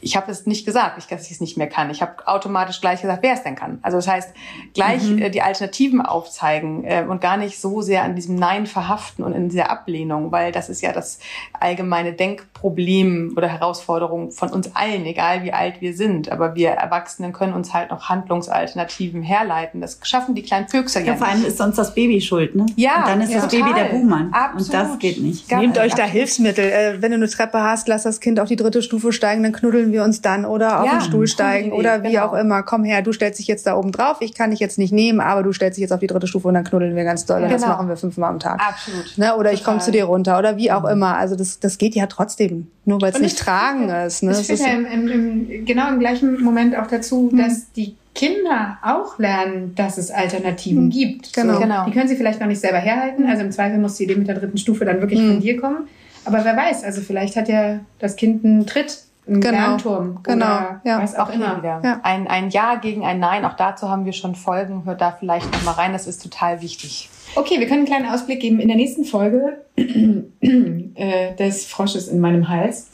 ich 0.00 0.16
habe 0.16 0.30
es 0.30 0.46
nicht 0.46 0.64
gesagt, 0.64 1.10
dass 1.10 1.26
ich 1.26 1.32
es 1.32 1.40
nicht 1.40 1.56
mehr 1.56 1.68
kann. 1.68 1.90
Ich 1.90 2.02
habe 2.02 2.26
automatisch 2.26 2.80
gleich 2.80 3.02
gesagt, 3.02 3.22
wer 3.22 3.34
es 3.34 3.42
denn 3.42 3.54
kann. 3.54 3.78
Also 3.82 3.98
das 3.98 4.08
heißt, 4.08 4.34
gleich 4.74 5.02
mhm. 5.04 5.18
äh, 5.18 5.30
die 5.30 5.42
Alternativen 5.42 6.00
aufzeigen 6.00 6.84
äh, 6.84 7.04
und 7.08 7.20
gar 7.20 7.36
nicht 7.36 7.60
so 7.60 7.82
sehr 7.82 8.02
an 8.02 8.14
diesem 8.14 8.36
Nein 8.36 8.66
verhaften 8.66 9.24
und 9.24 9.32
in 9.32 9.48
dieser 9.48 9.70
Ablehnung, 9.70 10.32
weil 10.32 10.52
das 10.52 10.68
ist 10.68 10.82
ja 10.82 10.92
das 10.92 11.18
allgemeine 11.58 12.12
Denkproblem 12.12 13.34
oder 13.36 13.48
Herausforderung 13.48 14.30
von 14.30 14.50
uns 14.50 14.74
allen, 14.74 15.04
egal 15.06 15.42
wie 15.44 15.52
alt 15.52 15.80
wir 15.80 15.94
sind. 15.94 16.30
Aber 16.30 16.54
wir 16.54 16.70
Erwachsenen 16.70 17.32
können 17.32 17.52
uns 17.52 17.72
halt 17.72 17.90
noch 17.90 18.08
Handlungsalternativen 18.08 19.22
herleiten. 19.22 19.80
Das 19.80 19.98
schaffen 20.02 20.34
die 20.34 20.42
kleinen 20.42 20.68
Füchse 20.68 21.00
ja. 21.00 21.06
ja 21.06 21.16
vor 21.16 21.26
allem 21.26 21.44
ist 21.44 21.58
sonst 21.58 21.76
das 21.76 21.94
Baby 21.94 22.20
schuld, 22.20 22.54
ne? 22.54 22.66
Ja. 22.76 23.00
Und 23.00 23.08
dann 23.08 23.20
ist 23.20 23.30
ja, 23.32 23.40
das 23.40 23.48
total. 23.48 23.72
Baby 23.72 23.80
der 23.80 23.96
Buhmann. 23.96 24.32
Absolut. 24.32 24.66
Und 24.66 24.72
das 24.74 24.98
geht 24.98 25.20
nicht. 25.20 25.50
Nehmt 25.50 25.78
euch 25.78 25.94
da 25.94 26.04
Hilfsmittel. 26.04 26.64
Äh, 26.64 27.02
wenn 27.02 27.10
du 27.10 27.16
eine 27.16 27.28
Treppe 27.28 27.62
hast, 27.62 27.88
lass 27.88 28.02
das 28.02 28.20
Kind 28.20 28.40
auf 28.40 28.48
die 28.48 28.56
dritte 28.56 28.82
Stufe 28.82 29.12
steigen, 29.12 29.42
dann 29.42 29.52
knuddeln 29.52 29.85
wir 29.92 29.96
wir 29.96 30.04
uns 30.04 30.20
dann 30.20 30.44
oder 30.44 30.80
auf 30.80 30.86
ja, 30.86 30.98
den 30.98 31.00
Stuhl 31.00 31.26
steigen 31.26 31.72
oder 31.72 32.02
wie 32.02 32.12
genau. 32.12 32.26
auch 32.26 32.34
immer. 32.34 32.62
Komm 32.62 32.84
her, 32.84 33.02
du 33.02 33.12
stellst 33.12 33.38
dich 33.38 33.46
jetzt 33.46 33.66
da 33.66 33.76
oben 33.76 33.92
drauf. 33.92 34.18
Ich 34.20 34.34
kann 34.34 34.50
dich 34.50 34.60
jetzt 34.60 34.78
nicht 34.78 34.92
nehmen, 34.92 35.20
aber 35.20 35.42
du 35.42 35.52
stellst 35.52 35.78
dich 35.78 35.82
jetzt 35.82 35.92
auf 35.92 36.00
die 36.00 36.06
dritte 36.06 36.26
Stufe 36.26 36.48
und 36.48 36.54
dann 36.54 36.64
knuddeln 36.64 36.94
wir 36.94 37.04
ganz 37.04 37.24
doll. 37.24 37.40
Ja, 37.40 37.46
und 37.46 37.52
das 37.52 37.62
genau. 37.62 37.74
machen 37.74 37.88
wir 37.88 37.96
fünfmal 37.96 38.30
am 38.30 38.38
Tag. 38.38 38.60
Absolut. 38.60 39.16
Ne? 39.16 39.34
Oder 39.36 39.52
ich 39.52 39.64
komme 39.64 39.80
zu 39.80 39.90
dir 39.90 40.04
runter 40.04 40.38
oder 40.38 40.56
wie 40.56 40.70
auch 40.70 40.82
mhm. 40.82 40.90
immer. 40.90 41.16
Also 41.16 41.34
das, 41.34 41.58
das 41.58 41.78
geht 41.78 41.94
ja 41.94 42.06
trotzdem, 42.06 42.70
nur 42.84 43.00
weil 43.00 43.12
es 43.12 43.20
nicht 43.20 43.38
tragen 43.38 43.88
ist. 43.88 44.22
Ne? 44.22 44.32
Ich 44.38 44.46
finde 44.46 44.62
ja 44.62 44.68
im, 44.68 44.86
im, 44.86 45.08
im, 45.08 45.64
genau 45.64 45.88
im 45.88 45.98
gleichen 45.98 46.42
Moment 46.42 46.76
auch 46.76 46.86
dazu, 46.86 47.30
mhm. 47.32 47.38
dass 47.38 47.72
die 47.72 47.96
Kinder 48.14 48.78
auch 48.82 49.18
lernen, 49.18 49.74
dass 49.74 49.98
es 49.98 50.10
Alternativen 50.10 50.86
mhm. 50.86 50.90
gibt. 50.90 51.32
Genau. 51.32 51.54
So, 51.54 51.60
genau. 51.60 51.86
Die 51.86 51.92
können 51.92 52.08
sie 52.08 52.16
vielleicht 52.16 52.40
noch 52.40 52.46
nicht 52.46 52.60
selber 52.60 52.78
herhalten. 52.78 53.26
Also 53.26 53.42
im 53.42 53.52
Zweifel 53.52 53.78
muss 53.78 53.96
die 53.96 54.04
Idee 54.04 54.16
mit 54.16 54.28
der 54.28 54.36
dritten 54.36 54.58
Stufe 54.58 54.84
dann 54.84 55.00
wirklich 55.00 55.20
mhm. 55.20 55.32
von 55.32 55.40
dir 55.40 55.60
kommen. 55.60 55.88
Aber 56.26 56.44
wer 56.44 56.56
weiß, 56.56 56.82
also 56.82 57.00
vielleicht 57.00 57.36
hat 57.36 57.48
ja 57.48 57.78
das 58.00 58.16
Kind 58.16 58.44
einen 58.44 58.66
Tritt 58.66 59.05
ein 59.28 59.40
genau. 59.40 59.52
Lernturm 59.52 60.20
genau. 60.22 60.46
ja. 60.84 61.02
was 61.02 61.14
auch, 61.14 61.28
auch 61.28 61.34
immer. 61.34 61.60
Ja. 61.64 62.00
Ein, 62.02 62.28
ein 62.28 62.50
Ja 62.50 62.76
gegen 62.76 63.04
ein 63.04 63.18
Nein, 63.18 63.44
auch 63.44 63.54
dazu 63.54 63.88
haben 63.88 64.04
wir 64.04 64.12
schon 64.12 64.34
Folgen. 64.34 64.84
Hört 64.84 65.00
da 65.00 65.12
vielleicht 65.12 65.50
noch 65.52 65.64
mal 65.64 65.72
rein, 65.72 65.92
das 65.92 66.06
ist 66.06 66.22
total 66.22 66.62
wichtig. 66.62 67.08
Okay, 67.34 67.58
wir 67.58 67.66
können 67.66 67.80
einen 67.80 67.86
kleinen 67.86 68.08
Ausblick 68.08 68.40
geben. 68.40 68.60
In 68.60 68.68
der 68.68 68.76
nächsten 68.76 69.04
Folge 69.04 69.64
äh, 69.76 71.34
des 71.34 71.66
Frosches 71.66 72.08
in 72.08 72.20
meinem 72.20 72.48
Hals 72.48 72.88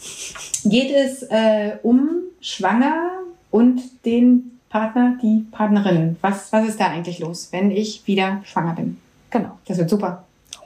geht 0.65 0.91
es 0.91 1.23
äh, 1.25 1.77
um 1.83 2.09
Schwanger 2.41 3.11
und 3.51 3.83
den 4.07 4.59
Partner, 4.71 5.19
die 5.23 5.45
Partnerin. 5.51 6.17
Was, 6.23 6.53
was 6.53 6.67
ist 6.67 6.81
da 6.81 6.87
eigentlich 6.87 7.19
los, 7.19 7.49
wenn 7.53 7.71
ich 7.71 8.07
wieder 8.07 8.41
schwanger 8.45 8.75
bin? 8.75 8.97
Genau, 9.31 9.59
das 9.67 9.77
wird 9.79 9.91
super. 9.91 10.25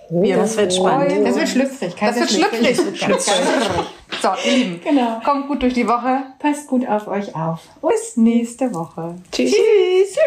Oh, 0.09 0.25
das 0.25 0.57
wird 0.57 0.73
spannend. 0.73 1.27
Das 1.27 1.37
wird 1.37 1.49
schlüpfrig. 1.49 1.95
Das 1.99 2.17
wird 2.17 2.31
schlüpfrig. 2.31 2.77
schlüpfrig. 2.97 3.35
So, 4.23 4.29
ihr 4.45 4.57
Lieben, 4.57 4.81
genau. 4.83 5.21
kommt 5.21 5.49
gut 5.49 5.63
durch 5.63 5.75
die 5.75 5.87
Woche. 5.87 6.25
Passt 6.39 6.69
gut 6.69 6.87
auf 6.87 7.07
euch 7.07 7.35
auf. 7.35 7.69
Bis 7.83 8.17
nächste 8.17 8.73
Woche. 8.75 9.17
Tschüss. 9.31 9.53
Tschüss. 9.53 10.19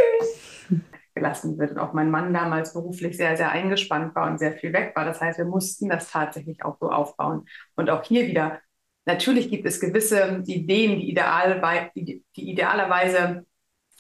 Tschüss. 0.70 0.80
Gelassen 1.16 1.58
wird 1.58 1.72
und 1.72 1.80
auch 1.80 1.94
mein 1.94 2.12
Mann 2.12 2.34
damals 2.34 2.74
beruflich 2.74 3.18
sehr, 3.18 3.36
sehr 3.36 3.52
eingespannt 3.52 4.16
war 4.16 4.30
und 4.30 4.38
sehr 4.38 4.54
viel 4.54 4.72
weg 4.74 4.94
war. 4.96 5.06
Das 5.06 5.20
heißt, 5.20 5.38
wir 5.38 5.46
mussten 5.46 5.90
das 5.90 6.12
tatsächlich 6.12 6.64
auch 6.64 6.78
so 6.80 6.90
aufbauen. 6.90 7.46
Und 7.76 7.90
auch 7.90 8.04
hier 8.04 8.28
wieder, 8.28 8.60
natürlich 9.06 9.50
gibt 9.50 9.66
es 9.66 9.80
gewisse 9.80 10.44
Ideen, 10.46 11.00
die, 11.00 11.10
ideal, 11.10 11.92
die, 11.96 12.24
die 12.36 12.50
idealerweise 12.52 13.46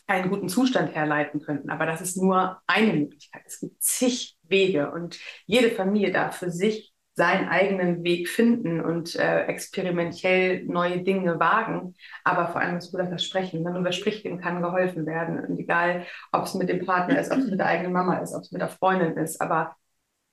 einen 0.07 0.29
guten 0.29 0.49
Zustand 0.49 0.95
herleiten 0.95 1.41
könnten. 1.41 1.69
Aber 1.69 1.85
das 1.85 2.01
ist 2.01 2.17
nur 2.17 2.61
eine 2.67 2.93
Möglichkeit. 2.93 3.43
Es 3.45 3.59
gibt 3.59 3.81
zig 3.81 4.37
Wege 4.43 4.91
und 4.91 5.19
jede 5.45 5.71
Familie 5.71 6.11
darf 6.11 6.37
für 6.37 6.51
sich 6.51 6.88
seinen 7.19 7.49
eigenen 7.49 8.01
Weg 8.05 8.29
finden 8.29 8.79
und 8.79 9.13
äh, 9.17 9.43
experimentell 9.47 10.63
neue 10.63 11.01
Dinge 11.01 11.37
wagen. 11.37 11.93
Aber 12.23 12.47
vor 12.47 12.61
allem, 12.61 12.77
was 12.77 12.91
du 12.91 12.97
das 12.97 13.25
Sprechen. 13.25 13.65
Wenn 13.65 13.73
man 13.73 13.81
überspricht, 13.81 14.23
dem 14.23 14.39
kann 14.39 14.61
geholfen 14.61 15.05
werden. 15.05 15.37
Und 15.37 15.59
egal, 15.59 16.05
ob 16.31 16.45
es 16.45 16.53
mit 16.53 16.69
dem 16.69 16.85
Partner 16.85 17.19
ist, 17.19 17.29
ob 17.29 17.39
es 17.39 17.49
mit 17.49 17.59
der 17.59 17.67
eigenen 17.67 17.91
Mama 17.91 18.19
ist, 18.19 18.33
ob 18.33 18.43
es 18.43 18.53
mit 18.53 18.61
der 18.61 18.69
Freundin 18.69 19.17
ist. 19.17 19.41
Aber 19.41 19.75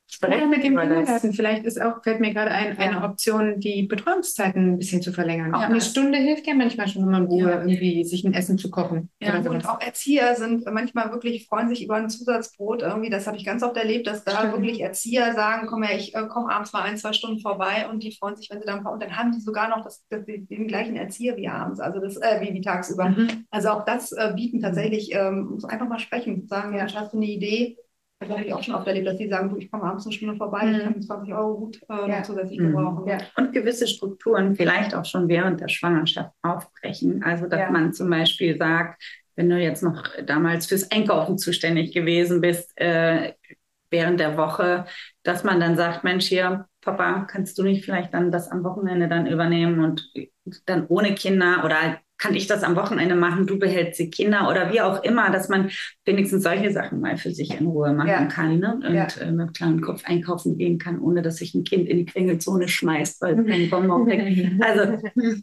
Sprechen 0.09 0.51
mit 0.51 0.63
dem 0.63 0.79
Kindergarten. 0.79 1.33
Vielleicht 1.33 1.65
ist 1.65 1.83
auch, 1.83 2.03
fällt 2.03 2.21
mir 2.21 2.33
gerade 2.33 2.53
ein, 2.53 2.79
eine 2.79 3.03
Option, 3.03 3.59
die 3.59 3.83
Betreuungszeiten 3.83 4.75
ein 4.75 4.79
bisschen 4.79 5.03
zu 5.03 5.13
verlängern. 5.13 5.53
Auch 5.53 5.63
ja. 5.63 5.67
eine 5.67 5.81
Stunde 5.81 6.19
hilft 6.19 6.47
ja 6.47 6.55
manchmal 6.55 6.87
schon, 6.87 7.03
wenn 7.03 7.11
man 7.11 7.27
Ruhe 7.27 7.51
ja. 7.51 7.61
irgendwie 7.61 8.05
sich 8.05 8.25
ein 8.25 8.33
Essen 8.33 8.57
zu 8.57 8.71
kochen. 8.71 9.11
Ja, 9.21 9.37
und 9.37 9.69
auch 9.69 9.81
Erzieher 9.81 10.37
sind 10.37 10.65
manchmal 10.73 11.11
wirklich, 11.11 11.47
freuen 11.49 11.69
sich 11.69 11.85
über 11.85 11.97
ein 11.97 12.09
Zusatzbrot 12.09 12.83
irgendwie. 12.83 13.11
Das 13.11 13.27
habe 13.27 13.37
ich 13.37 13.45
ganz 13.45 13.65
oft 13.65 13.77
erlebt, 13.77 14.07
dass 14.07 14.23
da 14.23 14.39
Stimmt. 14.39 14.53
wirklich 14.53 14.81
Erzieher 14.81 15.35
sagen, 15.35 15.67
komm 15.67 15.83
her, 15.83 15.97
ich 15.99 16.15
äh, 16.15 16.27
komme 16.29 16.53
abends 16.53 16.73
mal 16.73 16.83
ein, 16.83 16.97
zwei 16.97 17.13
Stunden 17.13 17.41
vorbei 17.41 17.89
und 17.91 18.05
die 18.05 18.13
freuen 18.13 18.37
sich, 18.37 18.49
wenn 18.51 18.61
sie 18.61 18.67
dann 18.67 18.85
kommen. 18.85 18.95
Und 18.95 19.03
dann 19.03 19.17
haben 19.17 19.33
die 19.33 19.41
sogar 19.41 19.69
noch 19.69 19.83
das, 19.83 20.05
das, 20.09 20.25
den 20.25 20.69
gleichen 20.69 20.95
Erzieher 20.95 21.37
wie 21.37 21.49
abends, 21.49 21.81
also 21.81 21.99
das, 21.99 22.17
äh, 22.17 22.41
wie, 22.41 22.55
wie 22.55 22.61
tagsüber. 22.61 23.09
Mhm. 23.09 23.47
Also 23.51 23.71
auch 23.71 23.85
das 23.85 24.13
äh, 24.13 24.33
bieten 24.37 24.61
tatsächlich, 24.61 25.13
ähm, 25.13 25.49
muss 25.51 25.65
einfach 25.65 25.89
mal 25.89 25.99
sprechen, 25.99 26.47
sagen, 26.47 26.77
ja, 26.77 26.87
hast 26.95 27.13
du 27.13 27.17
eine 27.17 27.27
Idee? 27.27 27.77
Das 28.19 28.31
habe 28.31 28.45
ich 28.45 28.55
auch 28.55 28.63
schon 28.63 28.75
oft 28.75 28.87
erlebt, 28.87 29.07
dass 29.07 29.19
die 29.19 29.29
sagen, 29.29 29.51
du, 29.51 29.57
ich 29.57 29.71
komme 29.71 29.85
abends 29.85 30.07
eine 30.07 30.13
Stunde 30.15 30.37
vorbei, 30.37 30.65
mhm. 30.65 30.75
ich 30.75 30.83
kann 30.83 31.03
20 31.03 31.35
Euro 31.35 31.59
gut 31.59 31.81
äh, 31.89 32.09
ja. 32.09 32.23
zusätzlich 32.23 32.59
mhm. 32.59 32.73
gebrauchen. 32.73 33.07
Ja. 33.07 33.19
Und 33.37 33.53
gewisse 33.53 33.87
Strukturen 33.87 34.57
vielleicht 34.57 34.95
auch 34.95 35.05
schon 35.05 35.29
während 35.29 35.61
der 35.61 35.69
Schwangerschaft 35.69 36.33
aufbrechen. 36.43 37.23
Also, 37.23 37.47
dass 37.47 37.61
ja. 37.61 37.71
man 37.71 37.93
zum 37.93 38.09
Beispiel 38.09 38.57
sagt, 38.57 39.03
wenn 39.35 39.51
du 39.51 39.59
jetzt 39.59 39.83
noch 39.83 40.03
damals 40.25 40.67
fürs 40.67 40.91
Einkaufen 40.91 41.37
zuständig 41.37 41.93
gewesen 41.93 42.41
bist, 42.41 42.73
äh, 42.77 43.35
während 43.91 44.19
der 44.19 44.37
Woche, 44.39 44.87
dass 45.23 45.45
man 45.45 45.61
dann 45.61 45.77
sagt, 45.77 46.03
Mensch, 46.03 46.27
hier, 46.27 46.67
Papa, 46.81 47.27
kannst 47.31 47.59
du 47.59 47.63
nicht 47.63 47.85
vielleicht 47.85 48.15
dann 48.15 48.33
das 48.33 48.51
am 48.51 48.65
Wochenende 48.65 49.09
dann 49.09 49.27
übernehmen 49.27 49.81
und 49.85 50.11
dann 50.65 50.87
ohne 50.87 51.15
Kinder 51.15 51.65
oder 51.65 51.99
kann 52.19 52.35
ich 52.35 52.47
das 52.47 52.63
am 52.63 52.77
Wochenende 52.77 53.15
machen, 53.15 53.47
du 53.47 53.59
behältst 53.59 53.99
die 53.99 54.11
Kinder 54.11 54.49
oder 54.49 54.73
wie 54.73 54.81
auch 54.81 55.03
immer, 55.03 55.31
dass 55.31 55.49
man 55.49 55.71
wenigstens 56.05 56.43
solche 56.43 56.73
Sachen 56.73 57.01
mal 57.01 57.17
für 57.17 57.31
sich 57.31 57.59
in 57.59 57.67
Ruhe 57.67 57.93
machen 57.93 58.09
ja. 58.09 58.25
kann 58.27 58.59
ne? 58.59 58.81
und 58.83 58.95
ja. 58.95 59.07
äh, 59.21 59.31
mit 59.31 59.55
kleinen 59.55 59.81
Kopf 59.81 60.03
einkaufen 60.05 60.57
gehen 60.57 60.79
kann, 60.79 61.01
ohne 61.01 61.23
dass 61.23 61.37
sich 61.37 61.55
ein 61.55 61.65
Kind 61.65 61.89
in 61.89 61.99
die 61.99 62.07
Quengelzone 62.07 62.69
schmeißt, 62.69 63.21
weil 63.21 63.39
es 63.39 63.47
kein 63.51 63.71
Bonbon 63.71 64.11
Also 64.61 64.99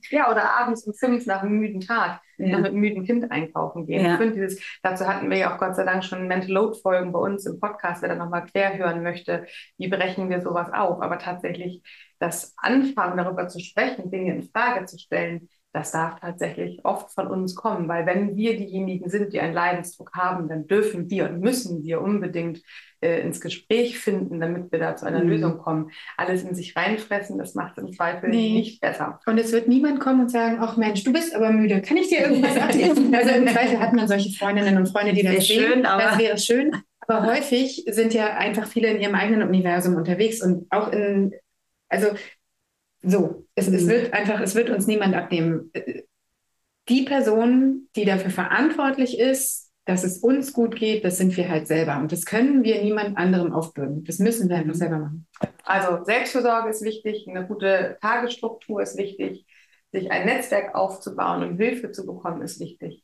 ja, 0.09 0.31
oder 0.31 0.57
abends 0.57 0.85
um 0.87 0.93
fünf 0.93 1.25
nach 1.25 1.43
einem 1.43 1.59
müden 1.59 1.81
Tag 1.81 2.21
ja. 2.37 2.57
mit 2.57 2.67
einem 2.67 2.79
müden 2.79 3.03
Kind 3.05 3.29
einkaufen 3.31 3.85
gehen. 3.85 4.05
Ich 4.05 4.17
finde 4.17 4.33
dieses, 4.33 4.59
dazu 4.81 5.05
hatten 5.07 5.29
wir 5.29 5.37
ja 5.37 5.53
auch 5.53 5.59
Gott 5.59 5.75
sei 5.75 5.83
Dank 5.83 6.03
schon 6.03 6.27
Mental 6.27 6.51
Load 6.51 6.79
Folgen 6.81 7.11
bei 7.11 7.19
uns 7.19 7.45
im 7.45 7.59
Podcast, 7.59 8.01
wer 8.01 8.09
da 8.09 8.15
nochmal 8.15 8.45
quer 8.45 8.77
hören 8.77 9.03
möchte, 9.03 9.45
wie 9.77 9.87
brechen 9.87 10.29
wir 10.29 10.41
sowas 10.41 10.69
auf. 10.73 11.01
Aber 11.01 11.19
tatsächlich 11.19 11.81
das 12.19 12.53
Anfangen 12.57 13.17
darüber 13.17 13.47
zu 13.47 13.59
sprechen, 13.59 14.09
Dinge 14.09 14.33
in 14.33 14.43
Frage 14.43 14.85
zu 14.85 14.97
stellen, 14.97 15.49
das 15.73 15.91
darf 15.91 16.19
tatsächlich 16.19 16.79
oft 16.83 17.11
von 17.11 17.27
uns 17.27 17.55
kommen, 17.55 17.87
weil 17.87 18.05
wenn 18.05 18.35
wir 18.35 18.55
diejenigen 18.55 19.09
sind, 19.09 19.33
die 19.33 19.39
einen 19.39 19.55
Leidensdruck 19.55 20.11
haben, 20.13 20.47
dann 20.47 20.67
dürfen 20.67 21.09
wir 21.09 21.27
und 21.27 21.39
müssen 21.39 21.83
wir 21.83 21.99
unbedingt 21.99 22.61
äh, 23.01 23.21
ins 23.21 23.41
Gespräch 23.41 23.97
finden, 23.97 24.39
damit 24.39 24.71
wir 24.71 24.77
da 24.77 24.95
zu 24.95 25.07
einer 25.07 25.23
mhm. 25.23 25.29
Lösung 25.29 25.57
kommen. 25.57 25.89
Alles 26.15 26.43
in 26.43 26.53
sich 26.53 26.75
reinfressen, 26.75 27.39
das 27.39 27.55
macht 27.55 27.77
es 27.77 27.83
im 27.83 27.91
Zweifel 27.91 28.29
nee. 28.29 28.53
nicht 28.53 28.81
besser. 28.81 29.19
Und 29.25 29.39
es 29.39 29.51
wird 29.51 29.67
niemand 29.67 29.99
kommen 29.99 30.21
und 30.21 30.29
sagen, 30.29 30.57
ach 30.59 30.77
Mensch, 30.77 31.03
du 31.03 31.11
bist 31.11 31.35
aber 31.35 31.51
müde, 31.51 31.81
kann 31.81 31.97
ich 31.97 32.09
dir 32.09 32.19
irgendwas 32.19 32.55
abnehmen? 32.55 33.15
also 33.15 33.29
im 33.31 33.47
Zweifel 33.47 33.79
hat 33.79 33.93
man 33.93 34.07
solche 34.07 34.37
Freundinnen 34.37 34.77
und 34.77 34.87
Freunde, 34.89 35.13
die 35.13 35.23
das 35.23 35.47
sehen. 35.47 35.59
Schön, 35.59 35.85
aber 35.87 36.03
das 36.03 36.19
wäre 36.19 36.37
schön. 36.37 36.71
Aber 37.07 37.25
häufig 37.25 37.83
sind 37.89 38.13
ja 38.13 38.37
einfach 38.37 38.67
viele 38.67 38.89
in 38.89 39.01
ihrem 39.01 39.15
eigenen 39.15 39.41
Universum 39.41 39.95
unterwegs 39.95 40.41
und 40.41 40.71
auch 40.71 40.91
in, 40.91 41.33
also 41.89 42.07
so, 43.03 43.45
es, 43.55 43.69
mhm. 43.69 43.75
es 43.75 43.87
wird 43.87 44.13
einfach, 44.13 44.41
es 44.41 44.55
wird 44.55 44.69
uns 44.69 44.87
niemand 44.87 45.15
abnehmen. 45.15 45.71
Die 46.89 47.03
Person, 47.03 47.87
die 47.95 48.05
dafür 48.05 48.31
verantwortlich 48.31 49.19
ist, 49.19 49.71
dass 49.85 50.03
es 50.03 50.19
uns 50.19 50.53
gut 50.53 50.77
geht, 50.77 51.03
das 51.03 51.17
sind 51.17 51.35
wir 51.35 51.49
halt 51.49 51.67
selber. 51.67 51.97
Und 51.97 52.11
das 52.11 52.25
können 52.25 52.63
wir 52.63 52.81
niemand 52.81 53.17
anderem 53.17 53.51
aufbürden. 53.51 54.05
Das 54.05 54.19
müssen 54.19 54.49
wir 54.49 54.55
einfach 54.55 54.73
mhm. 54.73 54.77
selber 54.77 54.99
machen. 54.99 55.27
Also 55.63 56.03
Selbstversorge 56.05 56.69
ist 56.69 56.83
wichtig, 56.83 57.27
eine 57.27 57.45
gute 57.45 57.97
Tagesstruktur 58.01 58.81
ist 58.81 58.97
wichtig, 58.97 59.45
sich 59.91 60.09
ein 60.11 60.25
Netzwerk 60.25 60.73
aufzubauen 60.73 61.43
und 61.43 61.57
Hilfe 61.57 61.91
zu 61.91 62.05
bekommen 62.05 62.41
ist 62.41 62.59
wichtig. 62.59 63.03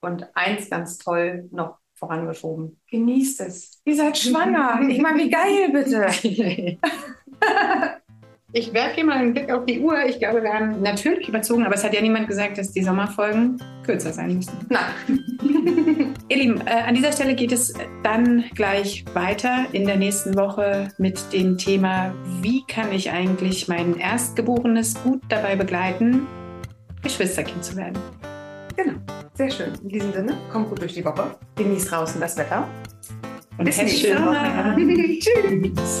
Und 0.00 0.28
eins 0.34 0.68
ganz 0.68 0.98
toll 0.98 1.48
noch 1.52 1.78
vorangeschoben. 1.94 2.80
Genießt 2.90 3.40
es. 3.40 3.80
Ihr 3.84 3.96
seid 3.96 4.18
schwanger. 4.18 4.80
Ich 4.88 5.00
meine, 5.00 5.22
wie 5.22 5.30
geil 5.30 5.70
bitte. 5.72 6.78
Ich 8.56 8.72
werfe 8.72 8.94
hier 8.94 9.04
mal 9.04 9.18
einen 9.18 9.34
Blick 9.34 9.52
auf 9.52 9.66
die 9.66 9.80
Uhr. 9.80 10.06
Ich 10.06 10.18
glaube, 10.18 10.42
wir 10.42 10.50
haben 10.50 10.80
natürlich 10.80 11.28
überzogen, 11.28 11.66
aber 11.66 11.74
es 11.74 11.84
hat 11.84 11.92
ja 11.92 12.00
niemand 12.00 12.26
gesagt, 12.26 12.56
dass 12.56 12.72
die 12.72 12.82
Sommerfolgen 12.82 13.62
kürzer 13.84 14.14
sein 14.14 14.34
müssen. 14.34 14.56
Nein. 14.70 16.14
Ihr 16.30 16.36
Lieben, 16.38 16.62
äh, 16.66 16.70
an 16.86 16.94
dieser 16.94 17.12
Stelle 17.12 17.34
geht 17.34 17.52
es 17.52 17.74
dann 18.02 18.44
gleich 18.54 19.04
weiter 19.12 19.66
in 19.72 19.84
der 19.84 19.98
nächsten 19.98 20.34
Woche 20.36 20.88
mit 20.96 21.20
dem 21.34 21.58
Thema, 21.58 22.14
wie 22.40 22.64
kann 22.66 22.90
ich 22.92 23.10
eigentlich 23.10 23.68
mein 23.68 23.98
Erstgeborenes 23.98 24.94
gut 25.02 25.20
dabei 25.28 25.54
begleiten, 25.54 26.26
Geschwisterkind 27.02 27.62
zu 27.62 27.76
werden. 27.76 27.98
Genau, 28.74 28.94
sehr 29.34 29.50
schön. 29.50 29.74
In 29.82 29.90
diesem 29.90 30.14
Sinne, 30.14 30.32
kommt 30.50 30.70
gut 30.70 30.80
durch 30.80 30.94
die 30.94 31.04
Woche, 31.04 31.36
genießt 31.56 31.90
draußen 31.90 32.18
das 32.22 32.38
Wetter. 32.38 32.66
Und 33.58 33.66
bis 33.66 33.76
nächste 33.76 34.14
Woche. 34.14 34.76
Tschüss. 35.20 36.00